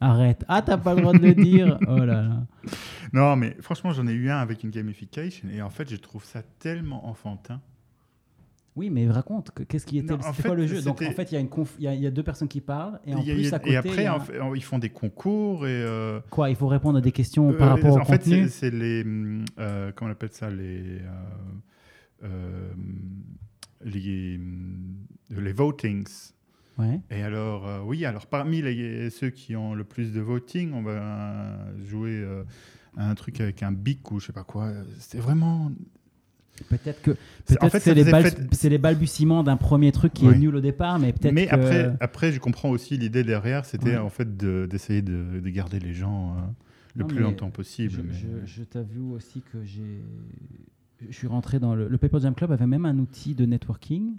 [0.00, 0.44] Arrête.
[0.48, 1.78] Ah, t'as pas le droit de le dire.
[1.88, 2.46] Oh là là.
[3.12, 6.24] Non, mais franchement, j'en ai eu un avec une gamification et en fait, je trouve
[6.24, 7.60] ça tellement enfantin.
[8.74, 10.82] Oui, mais raconte, que- qu'est-ce qui était Non, en quoi le jeu?
[10.82, 12.22] Donc en fait, il y, a une conf- il y, a, il y a deux
[12.22, 14.54] personnes qui parlent et en y a- plus à côté, et y après, a- en
[14.54, 15.70] ils font des concours et.
[15.70, 18.70] euh, quoi Il faut répondre à des questions euh, par rapport au en fait, c'est-
[18.70, 19.02] les.
[19.02, 20.98] hum, euh, comment on appelle ça Les.
[21.00, 21.04] euh,
[22.24, 22.70] euh,
[23.82, 24.96] les, hum,
[25.30, 26.32] les votings.
[26.78, 27.00] Ouais.
[27.10, 30.82] Et alors, euh, oui, alors parmi les, ceux qui ont le plus de voting, on
[30.82, 32.42] va jouer euh,
[32.96, 34.72] un truc avec un bic ou je sais pas quoi.
[34.98, 35.72] C'était vraiment.
[36.70, 37.10] Peut-être que
[37.60, 40.38] en fait, c'est les, faisait bal- fait- c'est les balbutiements d'un premier truc qui est
[40.38, 41.54] nul au départ, mais peut-être Mais que...
[41.54, 43.96] après, après, je comprends aussi l'idée derrière, c'était Ouais.
[43.98, 46.40] en fait de- d'essayer de, de garder les gens euh,
[46.94, 47.92] le Non, plus longtemps possible.
[47.94, 50.00] Je, mais- je- je t'avoue aussi que j'ai.
[51.10, 51.88] Je suis rentré dans le.
[51.88, 54.14] Le Paper Jam Club avait même un outil de networking.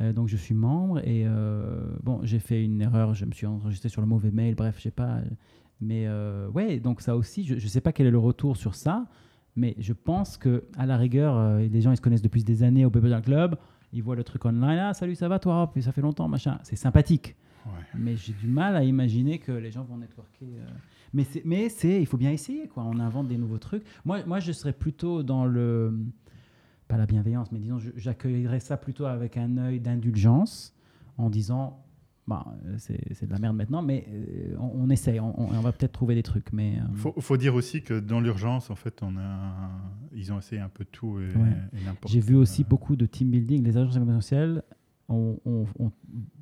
[0.00, 3.46] Euh, donc je suis membre et euh, bon, j'ai fait une erreur, je me suis
[3.46, 5.20] enregistré sur le mauvais mail, bref, j'ai pas.
[5.80, 8.74] Mais euh, ouais, donc ça aussi, je ne sais pas quel est le retour sur
[8.74, 9.06] ça,
[9.56, 12.62] mais je pense que à la rigueur, euh, les gens ils se connaissent depuis des
[12.62, 13.56] années au Paper Club,
[13.92, 16.76] ils voient le truc online, ah salut, ça va toi, ça fait longtemps, machin, c'est
[16.76, 17.36] sympathique.
[17.66, 17.72] Ouais.
[17.98, 20.46] Mais j'ai du mal à imaginer que les gens vont networker.
[21.12, 22.84] Mais, c'est, mais c'est, il faut bien essayer, quoi.
[22.84, 23.82] On invente des nouveaux trucs.
[24.04, 25.98] Moi, moi, je serais plutôt dans le.
[26.88, 30.74] Pas la bienveillance, mais disons, j'accueillerais ça plutôt avec un œil d'indulgence
[31.18, 31.84] en disant.
[32.26, 35.92] Bah, euh, c'est, de la merde maintenant, mais euh, on, on essaye, on, va peut-être
[35.92, 36.52] trouver des trucs.
[36.52, 39.70] Mais, euh, Faut, faut dire aussi que dans l'urgence, en fait, on a,
[40.12, 41.56] ils ont essayé un peu tout et, Ouais.
[41.72, 44.62] et n'importe J'ai vu aussi euh, beaucoup de team building, les agences événementielles.
[45.08, 45.38] On,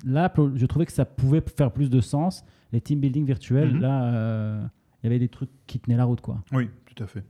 [0.05, 2.43] là, je trouvais que ça pouvait faire plus de sens.
[2.73, 3.79] Les team building virtuels, Mhm.
[3.79, 4.65] là, euh,
[5.01, 6.43] il y avait des trucs qui tenaient la route, quoi.
[6.51, 7.23] Oui, tout à fait.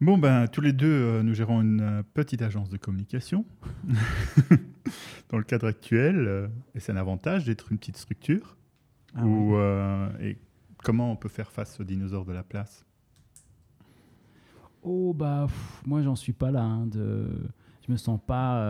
[0.00, 3.44] Bon, ben, tous les deux, euh, nous gérons une euh, petite agence de communication.
[5.30, 8.56] Dans le cadre actuel, euh, et c'est un avantage d'être une petite structure.
[9.14, 10.36] Ah où, euh, et
[10.84, 12.84] comment on peut faire face aux dinosaures de la place?
[14.82, 16.62] Oh bah pff, moi j'en suis pas là.
[16.62, 17.28] hein, de...
[17.86, 18.68] Je me sens pas.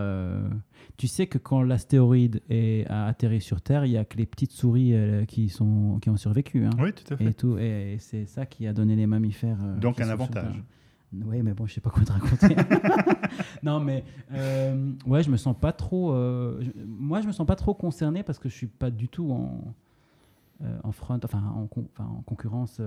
[0.98, 2.42] Tu sais que quand l'astéroïde
[2.90, 4.94] a atterri sur Terre, il y a que les petites souris
[5.26, 6.66] qui sont qui ont survécu.
[6.66, 6.70] hein.
[6.78, 7.24] Oui, tout à fait.
[7.24, 9.56] Et tout et, et c'est ça qui a donné les mammifères.
[9.80, 10.62] Donc un avantage.
[11.12, 12.56] Oui, mais bon, je sais pas quoi te raconter.
[13.62, 16.12] non, mais euh, ouais, je me sens pas trop.
[16.12, 19.30] euh, moi, je me sens pas trop concerné parce que je suis pas du tout
[19.30, 19.74] en
[20.62, 21.66] euh, en front, enfin en,
[22.22, 22.80] concurrence.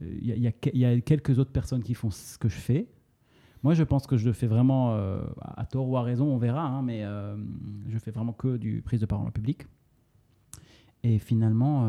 [0.00, 2.88] Il y, a- quelques autres personnes qui font ce que je fais.
[3.62, 6.36] Moi, je pense que je le fais vraiment euh, à tort ou à raison, on
[6.36, 7.04] verra, hein, mais
[7.88, 9.66] je fais vraiment que du prise de parole en public.
[11.04, 11.88] Et finalement,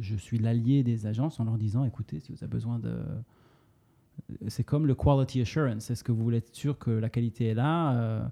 [0.00, 2.96] je suis l'allié des agences en leur disant, écoutez, si vous avez besoin de...
[4.48, 5.90] C'est comme le quality assurance.
[5.90, 8.28] Est-ce que vous voulez être sûr que la qualité est là Euh,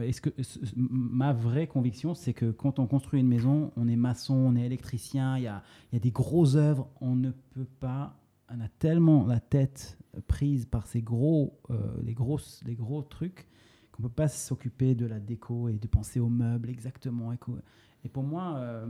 [0.00, 0.30] Est-ce que
[0.76, 4.64] ma vraie conviction, c'est que quand on construit une maison, on est maçon, on est
[4.64, 5.62] électricien, il y a,
[5.92, 8.16] y a des grosses œuvres, on ne peut pas.
[8.50, 13.46] On a tellement la tête prise par ces gros, euh, les grosses, les gros trucs
[13.92, 17.32] qu'on peut pas s'occuper de la déco et de penser aux meubles exactement.
[17.32, 18.86] Et, pour moi, euh,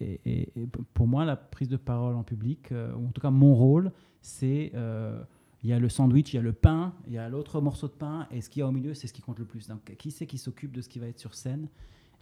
[0.00, 0.52] et,
[0.94, 3.90] pour moi, la prise de parole en public, ou en tout cas mon rôle,
[4.22, 5.22] c'est euh,
[5.62, 7.86] il y a le sandwich, il y a le pain, il y a l'autre morceau
[7.88, 9.68] de pain, et ce qu'il y a au milieu, c'est ce qui compte le plus.
[9.68, 11.68] Donc, qui c'est qui s'occupe de ce qui va être sur scène?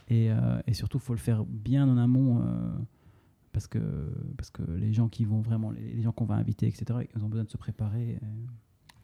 [0.09, 2.41] Et, euh, et surtout, il faut le faire bien en amont.
[2.45, 2.71] euh,
[3.53, 3.79] parce que,
[4.37, 7.23] parce que les gens qui vont vraiment, les, les gens qu'on va inviter, etc., ils
[7.23, 8.17] ont besoin de se préparer.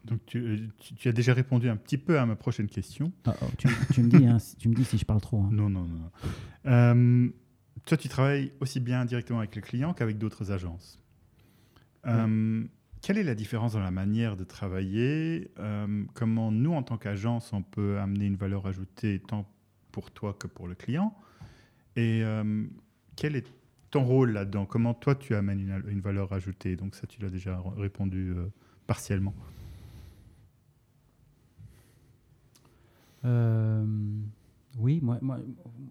[0.05, 3.11] Donc tu, tu- tu as déjà répondu un petit peu à ma prochaine question.
[3.25, 5.41] Ah, oh, tu, tu me dis, hein, si, tu me dis si je parle trop.
[5.41, 5.49] hein.
[5.51, 6.09] Non, non, non.
[6.67, 7.27] Euh,
[7.85, 10.97] toi, tu travailles aussi bien directement avec les clients qu'avec d'autres agences.
[13.07, 17.53] Quelle est la différence dans la manière de travailler Euh, Comment nous, en tant qu'agence,
[17.53, 19.49] on peut amener une valeur ajoutée tant
[19.93, 21.15] pour toi que pour le client
[21.95, 22.65] Et euh,
[23.15, 23.47] quel est
[23.91, 24.65] ton rôle là-dedans?
[24.65, 26.75] Comment toi, tu amènes une, valeur ajoutée?
[26.75, 28.47] Donc ça, tu l'as déjà répondu euh,
[28.87, 29.33] partiellement.
[34.79, 35.39] Oui, moi, moi,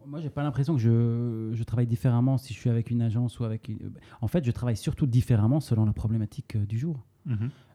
[0.07, 3.39] moi j'ai pas l'impression que je, je travaille différemment si je suis avec une agence
[3.41, 3.69] ou avec.
[3.69, 7.05] une- En fait, je travaille surtout différemment selon la problématique euh, du jour.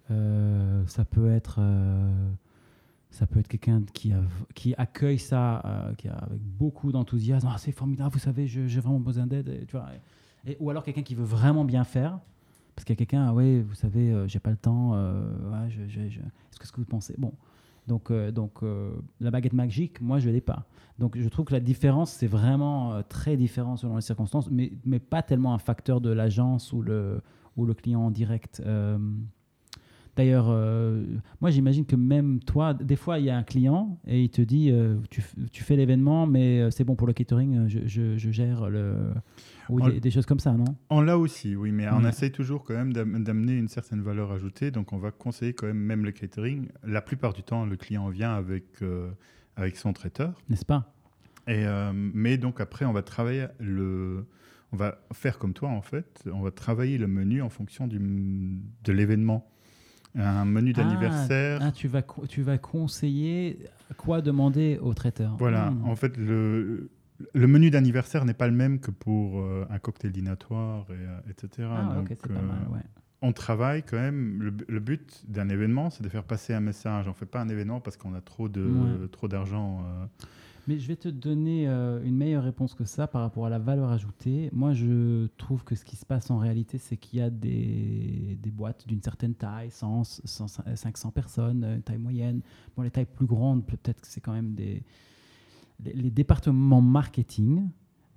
[0.10, 1.58] Euh, ça peut être.
[1.60, 2.32] euh,
[3.10, 4.24] ça peut être quelqu'un qui, a-
[4.56, 7.48] qui accueille ça euh, qui a, avec beaucoup d'enthousiasme.
[7.52, 9.66] Ah, c'est formidable, vous savez, j'ai vraiment besoin d'aide.
[9.68, 9.88] tu vois.
[10.48, 12.20] Et- ou alors quelqu'un qui veut vraiment bien faire.
[12.74, 14.92] Parce qu'il y a quelqu'un, ah ouais, vous savez, j'ai pas le temps.
[14.94, 17.14] ouais, je- je- je- Est-ce que ce que vous pensez?
[17.18, 17.34] Bon.
[17.88, 18.32] Donc, euh,
[18.64, 20.66] euh, la baguette magique, moi, je l'ai pas.
[21.00, 24.74] Donc, je trouve que la différence, c'est vraiment euh, très différent selon les circonstances, mais,
[24.86, 27.22] mais pas tellement un facteur de l'agence ou le,
[27.58, 28.62] ou le client en direct.
[30.22, 31.04] D'ailleurs, euh,
[31.42, 34.44] moi j'imagine que même toi, des fois il y a un client et il te
[34.44, 38.18] dit euh, tu, tu fais l'événement, mais euh, c'est bon pour le catering, je, je-
[38.18, 38.94] je gère le.
[39.70, 40.66] Ou des, des choses comme ça, non?
[40.92, 44.32] On l'a aussi, oui, mais on essaye toujours quand même d'am- d'amener une certaine valeur
[44.32, 44.70] ajoutée.
[44.70, 46.68] Donc, on va conseiller quand même même le catering.
[46.84, 49.10] La plupart du temps, le client vient avec, euh,
[49.56, 50.40] avec son traiteur.
[50.50, 50.94] N'est-ce pas?
[51.48, 54.28] Et, mais donc, après, on va travailler le.
[54.74, 56.24] On va faire comme toi, en fait.
[56.32, 59.50] On va travailler le menu en fonction du, de l'événement.
[60.16, 61.60] Un menu d'anniversaire.
[61.62, 63.60] Ah, tu, vas, tu vas conseiller
[63.98, 65.36] quoi demander au traiteur.
[65.40, 65.86] Voilà, Hmm.
[65.86, 66.90] en fait, le,
[67.34, 71.20] le menu d'anniversaire n'est pas le même que pour euh, un cocktail dînatoire, et, euh,
[71.30, 71.68] etc.
[71.72, 72.82] Ah, Donc, ok, c'est pas euh, mal, ouais.
[73.22, 74.42] on travaille quand même.
[74.42, 77.06] Le, le but d'un événement, c'est de faire passer un message.
[77.08, 79.30] On ne fait pas un événement parce qu'on a trop de Ouais.
[79.30, 79.84] d'argent.
[79.86, 80.06] euh.
[80.68, 83.60] Mais je vais te donner euh, une meilleure réponse que ça par rapport à la
[83.60, 84.50] valeur ajoutée.
[84.54, 88.38] Moi, je trouve que ce qui se passe en réalité, c'est qu'il y a des,
[88.42, 92.42] des boîtes d'une certaine taille, 100, 100, 500 personnes, euh, une taille moyenne.
[92.76, 94.84] Bon, les tailles plus grandes, peut-être que c'est quand même des...
[95.84, 97.70] Les, les départements marketing,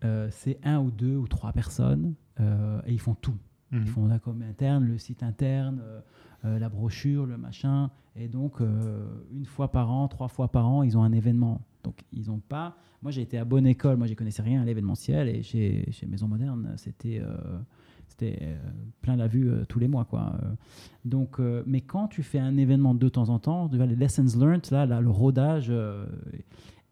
[0.04, 3.36] euh, c'est un ou deux ou trois personnes euh, et ils font tout.
[3.70, 3.82] Mhm.
[3.82, 6.00] Ils font la com interne, le site interne, euh,
[6.44, 7.90] euh, la brochure, le machin.
[8.16, 11.62] Et donc, euh, une fois par an, trois fois par an, ils ont un événement.
[11.84, 12.76] Donc, ils n'ont pas.
[13.02, 13.96] Moi, j'ai été à bonne école.
[13.96, 15.28] Moi, je connaissais rien à l'événementiel.
[15.28, 17.20] Et chez, chez Maison Moderne, c'était.
[17.20, 17.58] euh,
[18.06, 18.56] c'était euh,
[19.00, 20.04] plein la vue euh, tous les mois.
[20.04, 20.38] Quoi.
[21.04, 24.26] Donc, mais quand tu fais un événement de temps en temps, tu vois, les lessons
[24.38, 25.72] learned, là, là, le rodage,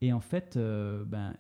[0.00, 0.59] et en fait,
[1.07, 1.35] ben,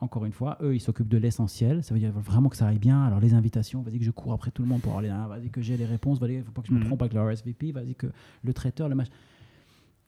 [0.00, 1.82] encore une fois, eux, ils s'occupent de l'essentiel.
[1.82, 3.02] Ça veut dire vraiment que ça aille bien.
[3.04, 5.26] Alors, les invitations, vas-y que je cours après tout le monde pour aller là.
[5.28, 6.20] Vas-y que j'ai les réponses.
[6.20, 6.84] Vas-y, il ne faut pas que je me Mhm.
[6.86, 7.72] trompe avec le RSVP.
[7.72, 8.08] Vas-y que
[8.44, 9.08] le traiteur, le match.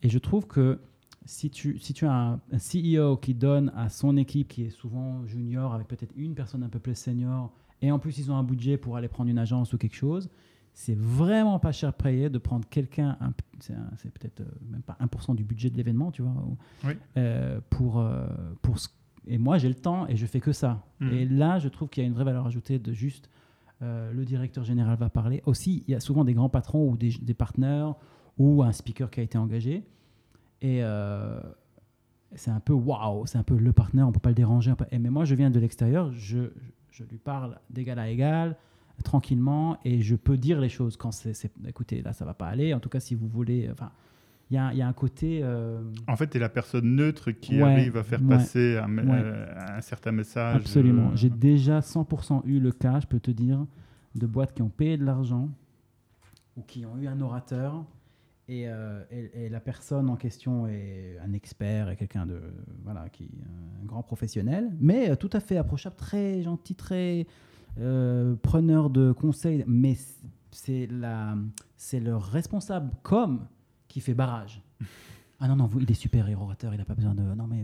[0.03, 0.79] Et je trouve que
[1.25, 4.69] si tu, si tu as un, un CEO qui donne à son équipe, qui est
[4.69, 7.51] souvent junior, avec peut-être une personne un peu plus senior,
[7.81, 10.29] et en plus ils ont un budget pour aller prendre une agence ou quelque chose,
[10.73, 13.17] c'est vraiment pas cher payé de prendre quelqu'un,
[13.59, 16.33] c'est peut-être euh, même pas 1% du budget de l'événement, tu vois,
[16.85, 16.93] Oui.
[17.17, 18.27] euh, pour, euh,
[18.61, 18.89] pour ce-
[19.27, 20.83] et moi j'ai le temps et je fais que ça.
[21.01, 21.11] Mhm.
[21.13, 23.29] Et là, je trouve qu'il y a une vraie valeur ajoutée de juste
[23.81, 25.41] euh, le directeur général va parler.
[25.45, 27.95] Aussi, il y a souvent des grands patrons ou des, des partenaires
[28.37, 29.85] ou un speaker qui a été engagé.
[30.61, 31.39] Et euh,
[32.35, 34.73] c'est un peu waouh, c'est un peu le partenaire, on peut pas le déranger.
[34.75, 36.51] peut- mais moi, je viens de l'extérieur, je,
[36.91, 38.55] je lui parle d'égal à égal,
[39.03, 41.33] tranquillement, et je peux dire les choses quand c'est,
[41.67, 42.73] écoutez, là, ça va pas aller.
[42.73, 43.91] En tout cas, si vous voulez, enfin,
[44.51, 45.39] il y y a un côté.
[45.43, 48.77] euh, En fait, tu es la personne neutre qui Ouais, arrive à faire ouais, passer
[48.77, 49.21] un, me- ouais.
[49.23, 50.61] euh, un certain message.
[50.61, 51.11] Absolument.
[51.11, 53.65] euh, J'ai déjà 100% eu le cas, je peux te dire,
[54.15, 55.49] de boîtes qui ont payé de l'argent
[56.57, 57.85] ou qui ont eu un orateur
[58.49, 62.41] et, euh, et- la personne en question est un expert et quelqu'un de
[62.83, 63.29] voilà qui
[63.81, 67.27] un grand professionnel, mais euh, tout à fait approchable, très gentil, très
[67.77, 69.95] euh, preneur de conseils, mais
[70.51, 71.37] c'est la
[71.77, 73.45] c'est le responsable com
[73.87, 74.61] qui fait barrage.
[75.39, 77.63] Ah non non, il est super orateur, il n'a pas besoin de non mais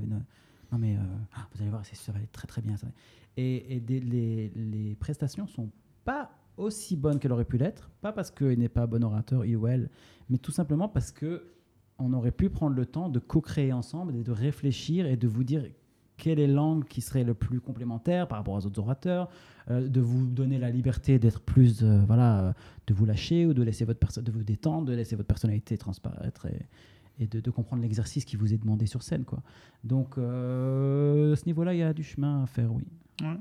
[0.71, 0.97] non mais
[1.35, 2.75] ah, vous allez voir, ça va être très très bien.
[3.37, 5.69] Et, les, les prestations sont
[6.03, 9.57] pas aussi bonnes qu'elles auraient pu l'être, pas parce qu'il n'est pas bon orateur, il
[9.57, 9.89] ou elle,
[10.29, 11.51] mais tout simplement parce que
[11.97, 15.43] on aurait pu prendre le temps de co-créer ensemble et de réfléchir et de vous
[15.43, 15.63] dire
[16.17, 19.29] quel est l'angle qui serait le plus complémentaire par rapport aux autres orateurs,
[19.69, 22.53] euh, de vous donner la liberté d'être plus, euh, voilà,
[22.87, 25.77] de vous lâcher ou de laisser votre personne, de vous détendre, de laisser votre personnalité
[25.77, 26.47] transparaître
[27.19, 29.41] et, de, comprendre l'exercice qui vous est demandé sur scène, quoi.
[29.85, 32.83] Donc, euh, à ce niveau-là, il y a du chemin à faire, oui.
[33.21, 33.37] Ouais.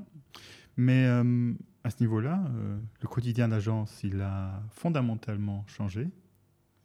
[0.77, 1.05] Mais
[1.85, 6.09] à ce niveau-là, euh, le quotidien d'agence, il a fondamentalement changé.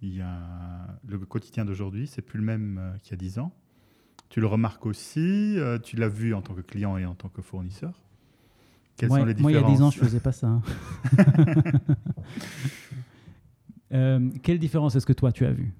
[0.03, 3.39] Il y a le quotidien d'aujourd'hui, c'est plus le même euh, qu'il y a 10
[3.39, 3.51] ans.
[4.29, 7.31] Tu le remarques aussi, euh, tu l'as vu en tant que client et en tant
[7.31, 8.03] que fournisseur.
[8.99, 10.49] Quelles moi, sont les moi, il y a différences 10 ans, je faisais pas ça.
[10.49, 10.63] hein.
[13.93, 15.75] Euh, quelle différence est-ce que toi, tu as vu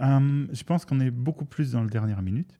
[0.00, 2.56] Euh, Je pense qu'on est beaucoup plus dans le dernière minute.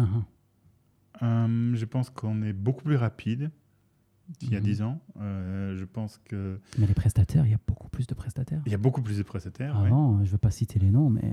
[0.00, 3.50] Euh, je pense qu'on est beaucoup plus rapide
[4.38, 4.64] qu'il y a Mhm.
[4.64, 5.00] 10 ans.
[5.20, 8.62] Euh, je pense qu'il Mais les prestataires, il y a beaucoup plus de prestataires.
[8.66, 9.76] y a beaucoup plus de prestataires.
[9.76, 11.32] Avant, je ne veux pas citer les noms, mais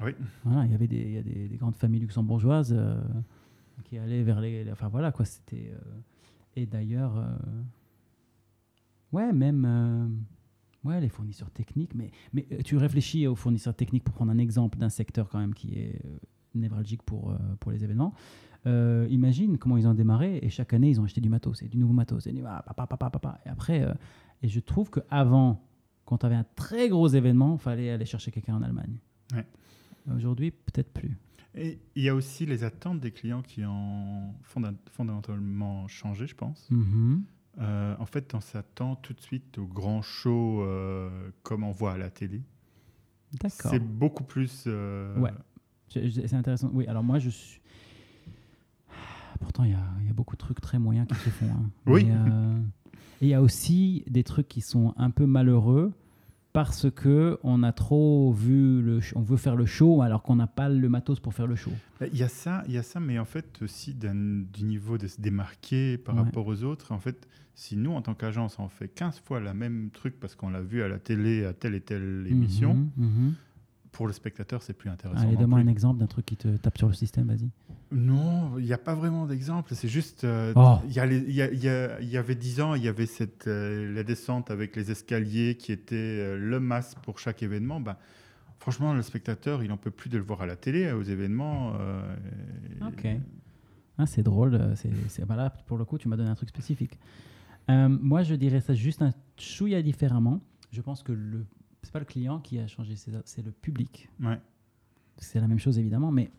[0.00, 0.12] Oui.
[0.44, 2.96] voilà, il y avait des, il y a des, des grandes familles luxembourgeoises euh,
[3.84, 5.70] qui allaient vers les, les- Enfin voilà, quoi, c'était.
[5.74, 5.98] euh,
[6.56, 7.14] et d'ailleurs,
[9.12, 10.16] ouais, même.
[10.84, 14.78] ouais, les fournisseurs techniques, mais, mais tu réfléchis aux fournisseurs techniques pour prendre un exemple
[14.78, 16.00] d'un secteur quand même qui est
[16.54, 18.14] névralgique pour, pour les événements.
[18.66, 21.68] Euh, imagine comment ils ont démarré et chaque année ils ont acheté du matos, et
[21.68, 23.40] du nouveau matos, et du ah, papa, papa, papa.
[23.46, 23.94] Et après, euh,
[24.42, 25.62] et je trouve qu'avant,
[26.04, 28.98] quand tu avais un très gros événement, il fallait aller chercher quelqu'un en Allemagne.
[29.32, 29.46] Ouais.
[30.14, 31.16] Aujourd'hui, peut-être plus.
[31.54, 36.34] Et il y a aussi les attentes des clients qui ont fonda- fondamentalement changé, je
[36.34, 36.68] pense.
[36.70, 37.22] Mhm.
[37.58, 41.92] Euh, en fait, on s'attend tout de suite au grand show euh, comme on voit
[41.92, 42.42] à la télé.
[43.40, 43.70] D'accord.
[43.70, 44.66] C'est beaucoup plus.
[44.66, 45.32] Ouais.
[45.88, 46.70] C'est intéressant.
[46.74, 47.60] Oui, alors moi, je suis.
[49.38, 51.46] Pourtant, il y a, il y a beaucoup de trucs très moyens qui se font.
[51.46, 51.70] hein.
[51.86, 52.06] Oui.
[52.10, 52.58] Euh,
[53.20, 55.92] Et il y a aussi des trucs qui sont un peu malheureux
[56.52, 60.46] parce que on a trop vu le, on veut faire le show alors qu'on n'a
[60.46, 61.70] pas le matos pour faire le show.
[62.00, 64.96] Bah, Il y a ça, il y a ça, mais en fait aussi du niveau
[64.96, 66.22] de se démarquer par Ouais.
[66.22, 66.92] rapport aux autres.
[66.92, 70.34] En fait, si nous, en tant qu'agence, on fait 15 fois la même truc parce
[70.34, 73.34] qu'on l'a vu à la télé, à telle et telle émission, Mhm, mhm.
[73.96, 75.22] Pour le spectateur, c'est plus intéressant.
[75.26, 77.48] Allez, donne-moi un exemple d'un truc qui te tape sur le système, vas-y.
[77.92, 79.74] Non, il n'y a pas vraiment d'exemple.
[79.74, 80.24] C'est juste.
[80.24, 80.76] euh, Oh.
[80.86, 81.00] il y,
[82.18, 85.94] avait 10 ans, il y avait cette, euh, la descente avec les escaliers qui était
[85.96, 87.80] euh, le masque pour chaque événement.
[87.80, 87.98] Bah,
[88.58, 91.72] franchement, le spectateur, il n'en peut plus de le voir à la télé, aux événements.
[91.80, 92.14] euh,
[92.86, 93.06] Ok.
[93.98, 94.56] Ah, c'est drôle.
[94.56, 94.74] euh,
[95.08, 96.98] C'est, voilà, pour le coup, tu m'as donné un truc spécifique.
[97.70, 100.40] Euh, moi, je dirais ça juste un chouïa différemment.
[100.70, 101.46] Je pense que le
[101.86, 104.08] c'est pas le client qui a changé, c'est, le public.
[104.20, 104.40] Ouais.
[105.18, 106.30] C'est la même chose évidemment, mais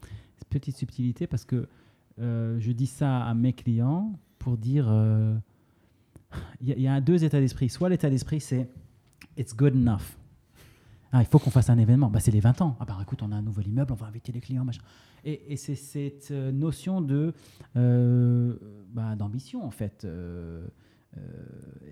[0.49, 1.67] petite subtilité parce que
[2.19, 5.35] euh, je dis ça à mes clients pour dire euh,
[6.61, 7.69] il y, a- il y a deux états d'esprit.
[7.69, 8.69] Soit l'état d'esprit c'est
[9.37, 10.17] it's good enough.
[11.13, 12.09] Ah, il faut qu'on fasse un événement.
[12.09, 12.75] Bah, c'est les 20 ans.
[12.81, 14.81] Ah, bah écoute, on a un nouvel immeuble, on va inviter les clients, machin.
[15.23, 17.33] Et, et c'est cette euh, notion de
[17.77, 18.57] euh,
[18.93, 20.05] bah, d'ambition en fait.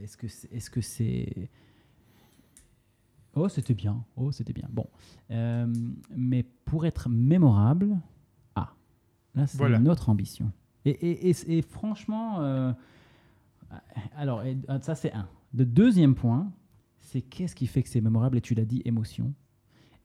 [0.04, 1.50] Est-ce que est-ce que c'est
[3.36, 4.04] Oh, c'était bien.
[4.16, 4.68] Oh, c'était bien.
[4.72, 4.88] Bon,
[5.32, 5.68] Euh,
[6.16, 7.98] mais pour être mémorable,
[8.56, 8.74] ah,
[9.34, 9.80] là c'est Voilà.
[9.80, 10.52] notre ambition.
[10.86, 12.72] Et, et- et- et franchement, euh,
[14.16, 15.28] alors ah, ça c'est un.
[15.54, 16.52] Le deuxième point,
[17.00, 19.34] c'est qu'est-ce qui fait que c'est mémorable Et tu l'as dit, émotion.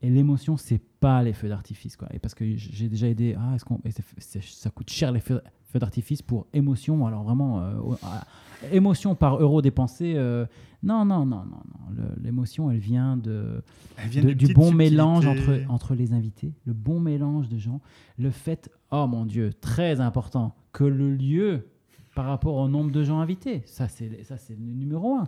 [0.03, 2.09] Et l'émotion, c'est pas les feux d'artifice, quoi.
[2.14, 3.37] Et parce que j'ai déjà aidé.
[3.38, 3.81] Ah, est-ce qu'on
[4.21, 8.24] ça coûte cher les feux, feux d'artifice pour émotion Alors vraiment, euh, ah,
[8.72, 10.14] émotion par euro dépensé.
[10.16, 10.46] euh,
[10.83, 11.62] non, non, non, non,
[11.94, 12.04] non.
[12.22, 13.62] L'émotion, elle vient de
[13.98, 17.59] Elle vient de- d'une du bon mélange entre, entre les invités, le bon mélange de
[17.59, 17.80] gens,
[18.18, 21.66] le fait, oh mon Dieu, très important, que le lieu
[22.14, 25.24] par rapport au nombre de gens invités, ça c'est ça c'est le numéro un.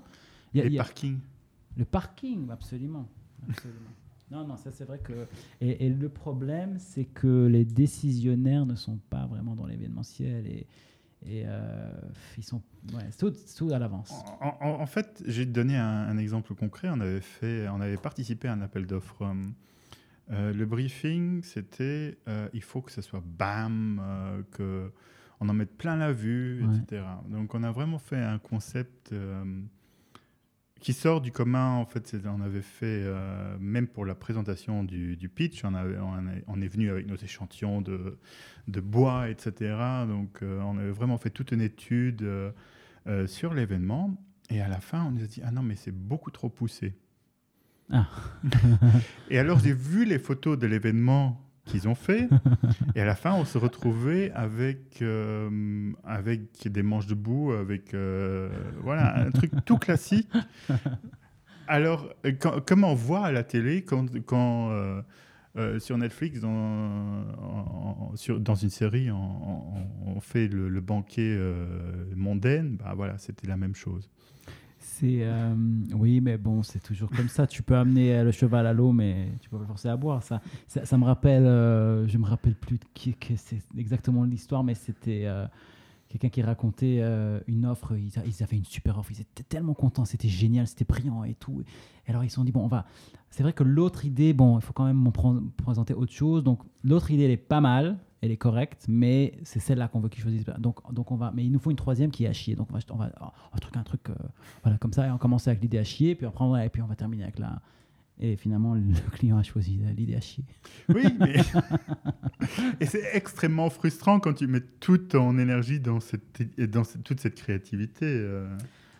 [0.55, 1.19] Il y a- Les il y a- parkings.
[1.77, 3.07] le parking, absolument.
[3.49, 3.81] absolument.
[4.33, 5.27] Non, non, ça c'est vrai que...
[5.61, 10.67] Et, et le problème, c'est que les décisionnaires ne sont pas vraiment dans l'événementiel et,
[11.25, 11.93] et euh,
[12.39, 12.63] ils sont
[12.95, 14.11] ouais, tout, tout à l'avance.
[14.41, 16.89] En, en- en fait, j'ai donné un, un exemple concret.
[16.91, 19.23] On avait, fait, on avait participé à un appel d'offres.
[20.31, 24.91] Euh, le briefing, c'était euh, il faut que ce soit bam, euh, que
[25.41, 26.77] on en mette plein la vue, Ouais.
[26.79, 27.03] etc.
[27.29, 29.45] Donc, on a vraiment fait un concept euh,
[30.83, 31.77] qui sort du commun.
[31.77, 35.97] En fait, on avait fait, euh, même pour la présentation du, du pitch, on, avait-
[36.49, 38.19] on est, venu avec nos échantillons de,
[38.67, 39.75] de bois, etc.
[40.09, 44.17] Donc, euh, on avait vraiment fait toute une étude euh, sur l'événement.
[44.51, 46.95] Et à la fin, on nous a dit Ah non, mais c'est beaucoup trop poussé.
[47.91, 48.09] Ah.
[49.31, 52.29] et alors, j'ai vu les photos de l'événement qu'ils ont fait.
[52.95, 57.95] et à la fin, on se retrouvait avec, euh, avec des manches de boue, avec
[57.95, 58.49] euh,
[58.83, 60.31] voilà, un truc tout classique.
[61.69, 62.09] Alors,
[62.41, 64.71] quand- comme on voit à la télé, quand, quand,
[65.57, 69.87] euh, sur Netflix, dans, en- en- sur- dans une série, on, on-
[70.17, 71.39] on fait le, le banquet
[72.17, 72.77] mondaine.
[72.77, 74.11] Bah voilà, c'était la même chose.
[74.99, 75.55] C'est euh,
[75.95, 77.47] oui, mais bon, c'est toujours comme ça.
[77.47, 79.97] Tu peux amener euh, le cheval à l'eau, mais tu peux pas le forcer à
[79.97, 80.23] boire.
[80.23, 84.75] Ça, ça, me rappelle, euh, je me rappelle plus de qui, c'est exactement l'histoire, mais
[84.75, 85.47] c'était euh,
[86.13, 87.95] quelqu'un qui racontait euh, une offre.
[87.97, 89.11] Ils, avaient une super offre.
[89.13, 91.63] Ils étaient tellement contents, c'était génial, c'était brillant et tout.
[92.07, 92.87] Et alors ils se sont dit bon, on va.
[93.31, 95.11] C'est vrai que l'autre idée, bon, il faut quand même
[95.57, 96.45] présenter autre chose.
[96.45, 100.11] Donc l'autre idée, elle est pas mal, elle est correcte, mais c'est celle-là qu'on veut
[100.11, 100.45] qu'ils choisissent.
[100.59, 101.33] Donc, donc on va.
[101.35, 102.55] Mais il nous faut une troisième qui est à chier.
[102.57, 103.11] Donc on va,
[103.55, 104.11] on truc, un truc.
[104.11, 104.15] euh,
[104.63, 106.83] voilà, comme ça, et on commence avec l'idée à chier, puis après, on et puis
[106.83, 107.61] on va terminer avec la.
[108.25, 110.45] Et finalement, le client a choisi l'idée à chier.
[110.89, 111.41] Oui, mais.
[112.81, 117.03] Et c'est extrêmement frustrant quand tu mets toute ton énergie dans, cette, et dans cette-
[117.03, 118.07] toute cette créativité.
[118.07, 118.47] euh.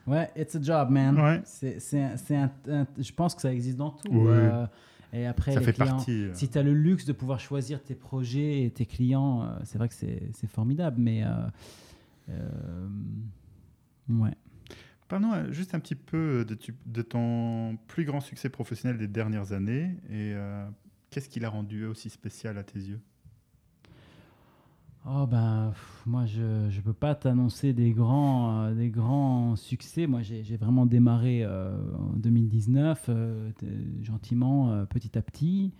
[0.09, 1.17] Ouais, it's a job, man.
[1.19, 1.41] Ouais.
[1.45, 2.01] C'est, c'est
[2.35, 4.09] un- un- je pense que ça existe dans tout.
[4.11, 4.27] Oui.
[4.29, 4.67] euh,
[5.13, 6.25] et après, Ça les fait clients, partie.
[6.25, 6.35] euh.
[6.35, 9.79] si tu as le luxe de pouvoir choisir tes projets et tes clients, euh, c'est
[9.79, 10.97] vrai que c'est, formidable.
[11.01, 11.23] Mais.
[14.09, 14.31] ouais.
[15.13, 19.09] Parlons euh, juste un petit peu de, tu- de ton plus grand succès professionnel des
[19.09, 20.67] dernières années et euh,
[21.11, 22.99] qu'est-ce qui l'a rendu aussi spécial à tes yeux?
[25.07, 25.75] Oh ben,
[26.07, 26.41] moi je
[26.75, 30.07] ne peux pas t'annoncer des grands, euh, des grands succès.
[30.07, 33.67] Moi j'ai vraiment démarré euh, en 2019, euh, t-
[34.01, 35.75] gentiment, euh, petit à petit.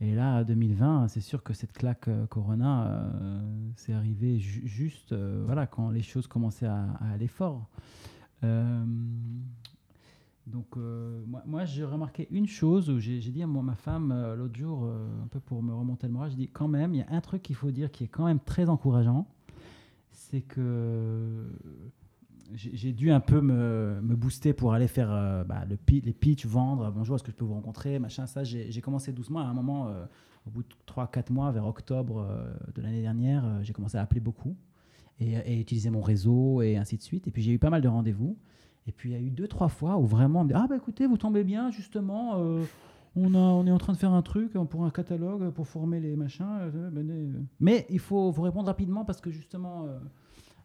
[0.00, 3.40] Et là, 2020, c'est sûr que cette claque euh, Corona, euh,
[3.76, 7.68] c'est arrivé ju- juste euh, voilà, quand les choses commençaient à, à aller fort.
[8.44, 8.84] Euh,
[10.46, 14.36] donc, euh, moi, j'ai remarqué une chose où j'ai dit à moi, ma femme euh,
[14.36, 17.02] l'autre jour, un peu pour me remonter le moral, j'ai dit quand même, il y
[17.02, 19.26] a un truc qu'il faut dire qui est quand même très encourageant,
[20.10, 21.50] c'est que
[22.52, 27.24] j'ai dû un peu me, booster pour aller faire bah, les pitch, vendre, bonjour, est-ce
[27.24, 28.44] que je peux vous rencontrer, machin, ça.
[28.44, 29.88] J'ai commencé doucement à un moment,
[30.46, 32.28] au bout de 3-4 mois, vers octobre
[32.74, 34.54] de l'année dernière, j'ai commencé à appeler beaucoup
[35.20, 37.26] et, utiliser mon réseau et ainsi de suite.
[37.26, 38.36] Et puis j'ai eu pas mal de rendez-vous.
[38.86, 40.66] Et puis il y a eu deux, trois fois où vraiment on me dit Ah
[40.68, 42.62] bah écoutez, vous tombez bien, justement, euh,
[43.16, 46.00] on, a, on est en train de faire un truc pour un catalogue, pour former
[46.00, 46.44] les machins.
[46.60, 47.32] euh, euh.
[47.60, 49.86] Mais il faut vous répondre rapidement parce que justement,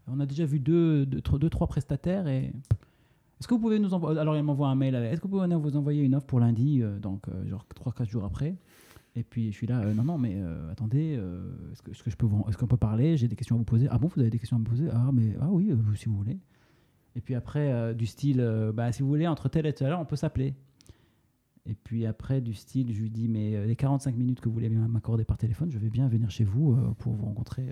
[0.08, 2.52] on a déjà vu deux, deux, trois- prestataires et.
[3.40, 4.20] Est-ce que vous pouvez nous envoyer.
[4.20, 4.96] Alors, il m'envoie un mail.
[4.96, 8.58] Est-ce que vous pouvez vous envoyer une offre pour lundi, donc genre 3-4 jours après?
[9.20, 12.16] Et puis je suis là, euh, non, non, mais euh, attendez, euh, est-ce que, je
[12.16, 13.18] peux est-ce qu'on peut parler?
[13.18, 13.90] J'ai des questions à vous poser.
[13.92, 14.88] Ah bon, vous avez des questions à me poser?
[14.94, 16.40] Ah, mais ah oui, euh, si vous voulez.
[17.18, 20.16] Et puis après, du style, bah, si vous voulez, entre tel et tel on peut
[20.16, 20.54] s'appeler.
[21.66, 24.70] Et puis après, du style, je lui dis, mais les 45 minutes que vous voulez
[24.70, 27.66] m'accorder par téléphone, je vais bien venir chez vous pour vous rencontrer.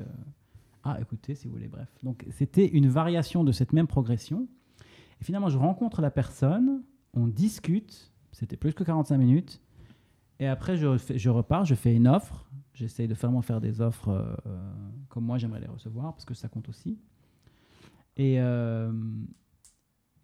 [0.83, 1.87] Ah, écoutez, si vous voulez, bref.
[2.03, 4.49] Donc, c'était une variation de cette même progression.
[5.21, 6.83] Et finalement, je rencontre la personne,
[7.13, 9.61] on discute, c'était plus que 45 minutes.
[10.39, 12.45] Et après, je, repars, je fais une offre.
[12.73, 14.71] J'essaye de vraiment faire des offres euh, euh,
[15.09, 16.99] comme moi j'aimerais les recevoir, parce que ça compte aussi.
[18.17, 18.91] Et, euh,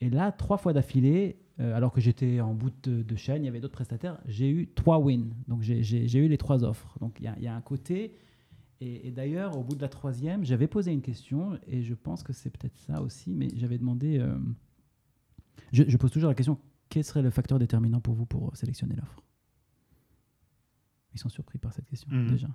[0.01, 3.73] là, trois fois d'affilée, alors que j'étais en bout de, chaîne, il y avait d'autres
[3.73, 5.33] prestataires, j'ai eu trois wins.
[5.47, 6.97] Donc j'ai- eu les trois offres.
[6.99, 8.15] Donc il y a, un côté.
[8.81, 12.33] Et, d'ailleurs, au bout de la troisième, j'avais posé une question, et je pense que
[12.33, 14.23] c'est peut-être ça aussi, mais j'avais demandé.
[15.71, 16.59] je pose toujours la question
[16.89, 19.23] quel serait le facteur déterminant pour vous pour sélectionner l'offre?
[21.13, 22.27] Ils sont surpris par cette question, Mhm.
[22.27, 22.47] déjà.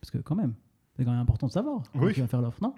[0.00, 0.54] Parce que, quand même,
[0.96, 2.12] c'est quand même important de savoir Oui.
[2.14, 2.74] tu vas faire l'offre, non?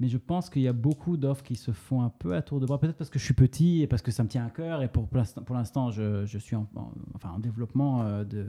[0.00, 2.58] Mais je pense qu'il y a beaucoup d'offres qui se font un peu à tour
[2.58, 4.50] de bras, peut-être parce que je suis petit et parce que ça me tient à
[4.50, 8.02] cœur et pour, pour l'instant- pour l'instant je, je suis en, en- enfin, en développement
[8.02, 8.48] euh, de,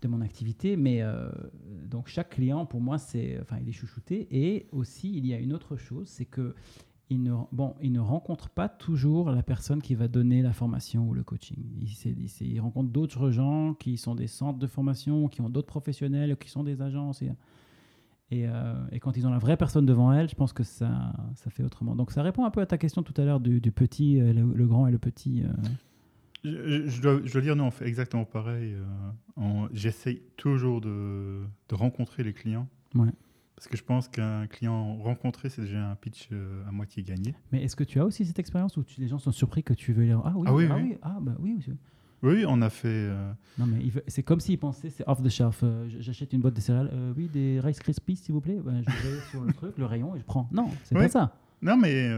[0.00, 0.76] de mon activité.
[0.76, 1.28] Mais euh,
[1.86, 5.38] donc chaque client pour moi c'est, enfin, il est chouchouté et aussi il y a
[5.40, 6.54] une autre chose, c'est que
[7.10, 11.08] il ne, bon, il ne rencontre pas toujours la personne qui va donner la formation
[11.08, 11.58] ou le coaching.
[11.82, 16.36] Il, il rencontre d'autres gens qui sont des centres de formation, qui ont d'autres professionnels,
[16.36, 17.20] qui sont des agences.
[17.22, 17.32] Et,
[18.30, 21.12] et, euh, et quand ils ont la vraie personne devant elle, je pense que ça,
[21.34, 21.96] ça fait autrement.
[21.96, 24.32] Donc ça répond un peu à ta question tout à l'heure du, du petit, euh,
[24.32, 25.42] le, le grand et le petit.
[25.42, 25.48] euh.
[26.44, 28.74] Je, je dois, je dois dire, non, on fait exactement pareil.
[29.38, 32.66] euh, J'essaye toujours de, de rencontrer les clients.
[32.94, 33.10] Ouais.
[33.60, 37.34] Parce que je pense qu'un client rencontré, c'est déjà un pitch euh, à moitié gagné.
[37.52, 39.74] Mais est-ce que tu as aussi cette expérience où tu- les gens sont surpris que
[39.74, 40.12] tu veux les...
[40.12, 40.82] Ah oui, Ah oui, ah oui.
[40.92, 41.54] oui, ah bah oui.
[41.56, 41.76] monsieur.
[42.22, 42.88] Oui, on a fait.
[42.88, 45.60] euh, Non mais veut- c'est comme s'ils pensaient c'est off the shelf.
[45.62, 46.88] euh, J'achète une boîte de céréales.
[46.94, 48.58] euh, oui, des Rice Krispies s'il vous plaît.
[48.64, 50.48] Ben, je vais sur le truc, le rayon et je prends.
[50.52, 51.02] Non, c'est Oui.
[51.02, 51.36] pas ça.
[51.60, 52.10] Non, mais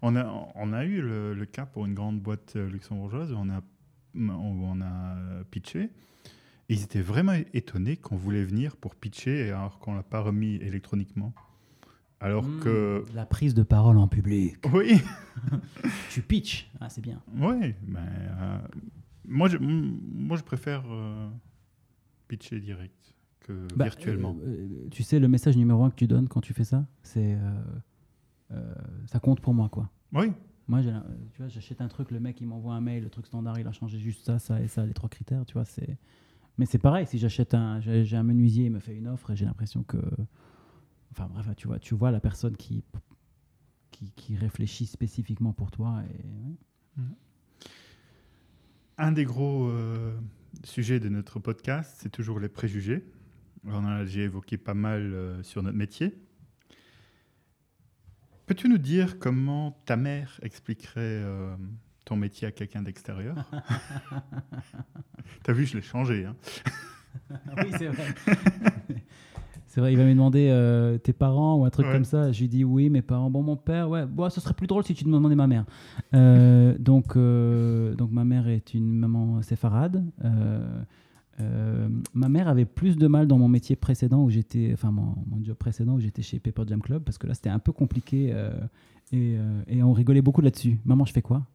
[0.00, 3.50] on, a, on a eu le, le cas pour une grande boîte luxembourgeoise où on
[3.50, 3.60] a,
[4.16, 5.90] on a pitché.
[6.68, 10.20] Et ils étaient vraiment étonnés qu'on voulait venir pour pitcher alors qu'on ne l'a pas
[10.20, 11.32] remis électroniquement.
[12.20, 13.04] Alors Hmm, que.
[13.14, 14.56] La prise de parole en public.
[14.72, 15.00] Oui,
[16.10, 16.70] Tu pitch.
[16.80, 17.22] Ah, c'est bien.
[17.34, 17.74] oui.
[17.86, 18.58] Ben, euh,
[19.26, 21.28] moi, je, moi, je préfère euh,
[22.26, 24.36] pitcher direct que Bah, virtuellement.
[24.42, 27.34] euh, tu sais, le message numéro un que tu donnes quand tu fais ça, c'est
[27.34, 27.60] euh,
[28.50, 28.74] euh,
[29.06, 29.88] ça compte pour moi, quoi.
[30.12, 30.32] Oui,
[30.66, 30.88] Moi, tu
[31.38, 33.72] vois, j'achète un truc, le mec il m'envoie un mail, le truc standard, il a
[33.72, 35.64] changé juste ça, ça et ça, les trois critères, tu vois.
[35.64, 35.96] C'est,
[36.58, 37.06] mais c'est pareil.
[37.06, 39.82] Si j'achète un, j'ai j'ai un menuisier, il me fait une offre, et j'ai l'impression
[39.82, 39.98] que,
[41.12, 42.84] enfin bref, tu vois, tu vois la personne qui
[44.16, 46.02] qui, réfléchit spécifiquement pour toi.
[46.96, 47.04] Ouais.
[48.98, 50.16] Un des gros euh,
[50.64, 53.04] sujets de notre podcast, c'est toujours les préjugés.
[53.64, 56.14] Déjà évoqué pas mal euh, sur notre métier.
[58.46, 61.54] Peux-tu nous dire comment ta mère expliquerait euh,
[62.08, 63.36] ton métier à quelqu'un d'extérieur
[65.42, 66.24] T'as vu, je l'ai changé.
[66.24, 66.34] hein.
[67.58, 68.06] oui, c'est vrai.
[69.66, 71.92] c'est vrai, il va me demander euh, tes parents ou un truc Ouais.
[71.92, 72.32] comme ça.
[72.32, 73.30] Je lui dis oui, mes parents.
[73.30, 75.66] Bon, mon père, ouais, bon, ce serait plus drôle si tu me demandais ma mère.
[76.14, 80.02] Euh, donc, euh, donc, ma mère est une maman séfarade.
[82.14, 85.44] Ma mère avait plus de mal dans mon métier précédent où j'étais, enfin mon, mon
[85.44, 88.34] job précédent où j'étais chez Paper Jam Club parce que là c'était un peu compliqué
[89.12, 89.36] et,
[89.68, 90.78] et on rigolait beaucoup là-dessus.
[90.84, 91.46] Maman, je fais quoi?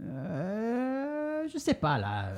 [0.00, 2.32] Euh, Je sais pas là.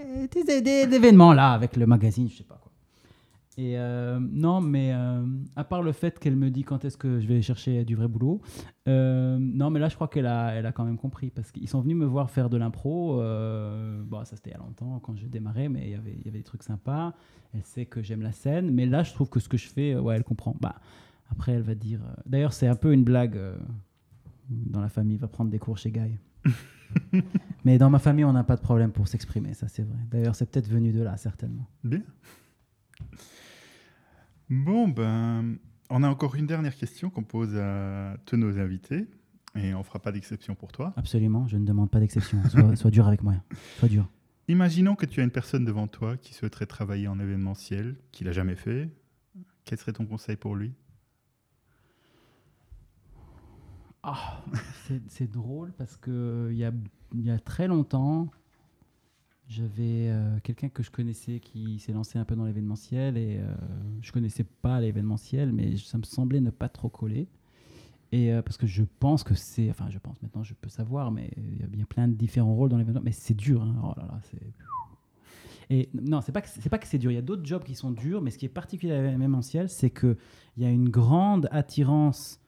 [0.00, 2.70] euh, des, événements là avec le magazine, je sais pas quoi.
[3.58, 4.94] Et euh, non, mais
[5.56, 8.08] à part le fait qu'elle me dit quand est-ce que je vais chercher du vrai
[8.08, 8.40] boulot,
[8.86, 11.82] non, mais là je crois qu'elle a, elle a quand même compris parce qu'ils sont
[11.82, 13.16] venus me voir faire de l'impro.
[13.16, 16.24] bon, ça c'était il y a longtemps quand je démarrais, mais il y avait, il
[16.24, 17.12] y avait des trucs sympas.
[17.54, 19.96] Elle sait que j'aime la scène, mais là je trouve que ce que je fais,
[19.96, 20.56] ouais, elle comprend.
[20.58, 20.76] Bah,
[21.30, 22.00] après, elle va dire.
[22.26, 23.38] D'ailleurs, c'est un peu une blague
[24.48, 26.18] dans la famille, va prendre des cours chez Guy.
[27.64, 29.98] mais dans ma famille, on n'a pas de problème pour s'exprimer, ça c'est vrai.
[30.10, 31.68] D'ailleurs, c'est peut-être venu de là, certainement.
[31.84, 32.02] Bien.
[34.50, 35.56] Bon, ben,
[35.88, 39.06] on a encore une dernière question qu'on pose à tous nos invités.
[39.54, 40.94] Et on fera pas d'exception pour toi.
[40.96, 42.38] Absolument, je ne demande pas d'exception.
[42.48, 43.34] Sois, sois dur avec moi.
[43.78, 44.08] Sois dur.
[44.48, 48.32] Imaginons que tu as une personne devant toi qui souhaiterait travailler en événementiel, qu'il n'a
[48.32, 48.90] jamais fait.
[49.64, 50.72] Quel serait ton conseil pour lui?
[54.02, 54.42] Ah,
[55.08, 56.72] c'est drôle parce que a,
[57.14, 58.28] il y a très longtemps,
[59.48, 63.54] j'avais euh, quelqu'un que je connaissais qui s'est lancé un peu dans l'événementiel et euh,
[64.00, 67.28] je connaissais pas l'événementiel, mais ça me semblait ne pas trop coller.
[68.10, 71.12] Et euh, parce que je pense que c'est, enfin je pense maintenant je peux savoir,
[71.12, 73.62] mais il y a bien plein de différents rôles dans l'événement, mais c'est dur.
[73.62, 73.76] hein.
[73.84, 73.94] Oh.
[75.70, 77.10] Et non, c'est pas c'est pas que c'est dur.
[77.12, 79.68] Il y a d'autres jobs qui sont durs, mais ce qui est particulier à l'événementiel,
[79.68, 80.18] c'est que
[80.56, 82.41] il y a une grande attirance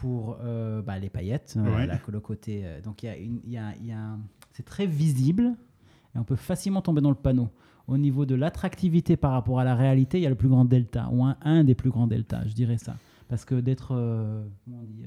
[0.00, 1.86] pour euh, bah, les paillettes, euh, Ouais.
[1.86, 2.62] la- le côté.
[2.64, 4.18] euh, donc il y a une, il y a, y a un-
[4.52, 5.54] c'est très visible
[6.14, 7.48] et on peut facilement tomber dans le panneau.
[7.88, 10.64] Au niveau de l'attractivité par rapport à la réalité, il y a le plus grand
[10.64, 12.96] delta ou un, un des plus grands deltas, je dirais ça,
[13.28, 15.04] parce que d'être euh, comment on dit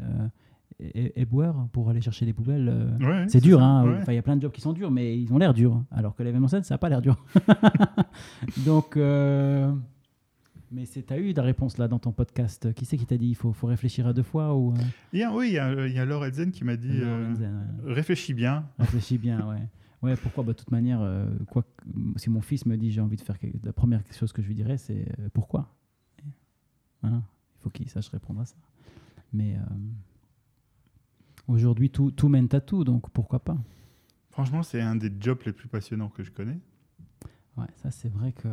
[0.79, 2.69] é- é- éboueur pour aller chercher les poubelles.
[2.69, 3.85] euh, Ouais, c'est dur, hein.
[3.85, 3.97] Ouais.
[4.01, 5.83] Enfin, il y a plein de jobs qui sont durs, mais ils ont l'air durs.
[5.91, 7.17] Alors que l'événementiel, ça n'a pas l'air dur.
[8.65, 9.71] Donc, euh,
[10.71, 12.73] mais c'est t'as eu la réponse là dans ton podcast.
[12.73, 14.77] Qui c'est qui t'a dit il faut, faut réfléchir à deux fois ou euh,
[15.13, 16.89] Il y a- oui, il y a, il y a Laure Elzen qui m'a dit
[17.01, 17.93] euh, ouais.
[17.93, 18.65] réfléchis bien.
[18.77, 19.67] Réfléchis bien, ouais.
[20.01, 20.43] Ouais, pourquoi?
[20.43, 21.83] Bah, De toute manière, euh, quoi, que-
[22.19, 23.57] si mon fils me dit j'ai envie de faire quelque...
[23.65, 25.75] la première chose que je lui dirais, c'est euh, pourquoi?
[27.01, 27.17] Voilà.
[27.17, 28.55] Il faut qu'il sache répondre à ça.
[29.33, 29.59] Mais euh,
[31.47, 33.57] aujourd'hui, tout, tout mène à tout, donc pourquoi pas?
[34.31, 36.59] Franchement, c'est un des jobs les plus passionnants que je connais.
[37.59, 38.47] Ouais, ça c'est vrai que.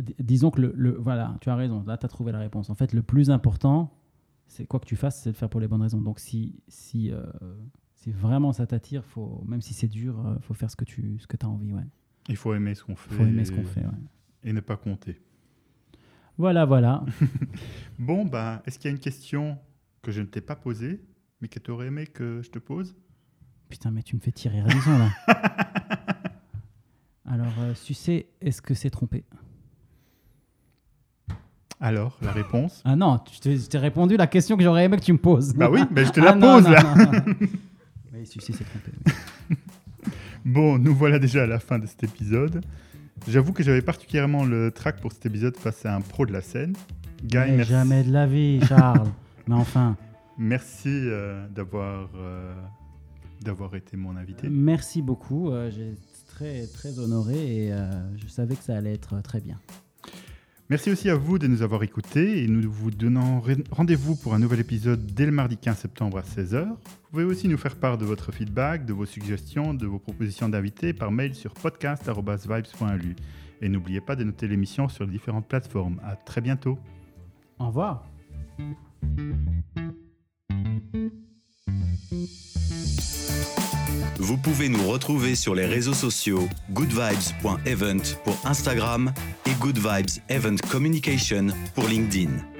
[0.00, 2.70] d- Disons que le, le- Voilà, tu as raison, là tu as trouvé la réponse.
[2.70, 3.92] En fait, le plus important,
[4.46, 6.00] c'est quoi que tu fasses, c'est de le faire pour les bonnes raisons.
[6.00, 7.24] Donc si, si, euh,
[7.94, 11.18] si vraiment ça t'attire, faut, même si c'est dur, il faut faire ce que tu
[11.18, 11.72] ce que as envie.
[11.72, 11.86] Ouais.
[12.28, 13.14] Il faut aimer ce qu'on fait.
[13.14, 13.84] faut aimer ce qu'on fait.
[13.84, 13.90] ouais.
[14.44, 15.20] Et ne pas compter.
[16.38, 17.04] Voilà, voilà.
[17.98, 19.58] Bon, bah, est-ce qu'il y a une question
[20.02, 21.02] que je ne t'ai pas posée,
[21.40, 22.94] mais que tu aurais aimé que je te pose?
[23.68, 25.10] Putain, mais tu me fais tirer raison là.
[27.28, 29.24] Alors, euh, sucer, est-ce que c'est trompé?
[31.80, 32.82] Alors, la réponse?
[32.84, 35.18] Ah non, tu t'es- je t'ai répondu la question que j'aurais aimé que tu me
[35.18, 35.52] poses.
[35.54, 36.82] Bah oui, mais je te la pose non, là.
[36.82, 37.12] non, non.
[38.24, 38.92] Trompé.
[39.50, 39.56] oui.
[40.44, 42.64] Bon, nous voilà déjà à la fin de cet épisode.
[43.28, 46.40] J'avoue que j'avais particulièrement le track pour cet épisode face à un pro de la
[46.40, 46.74] scène.
[47.22, 49.08] Guy, Mais merci, Jamais de la vie, Charles.
[49.46, 49.96] mais enfin.
[50.38, 52.54] merci euh, d'avoir euh,
[53.42, 54.48] d'avoir été mon invité.
[54.48, 55.50] Merci beaucoup.
[55.70, 55.94] J'ai
[56.36, 57.86] très très honoré et euh,
[58.18, 59.58] je savais que ça allait être très bien.
[60.68, 64.34] Merci aussi à vous de nous avoir écoutés et nous vous donnons re- rendez-vous pour
[64.34, 66.66] un nouvel épisode dès le mardi 15 septembre à 16h.
[66.66, 66.76] Vous
[67.10, 70.92] pouvez aussi nous faire part de votre feedback, de vos suggestions, de vos propositions d'invités
[70.92, 73.16] par mail sur podcast.vibes.lu.
[73.62, 76.00] Et n'oubliez pas de noter l'émission sur les différentes plateformes.
[76.04, 76.78] À très bientôt.
[77.58, 78.04] Au revoir.
[84.26, 89.14] Vous pouvez nous retrouver sur les réseaux sociaux goodvibes.event pour Instagram
[89.46, 91.46] et Good Vibes Event Communication
[91.76, 92.55] pour LinkedIn.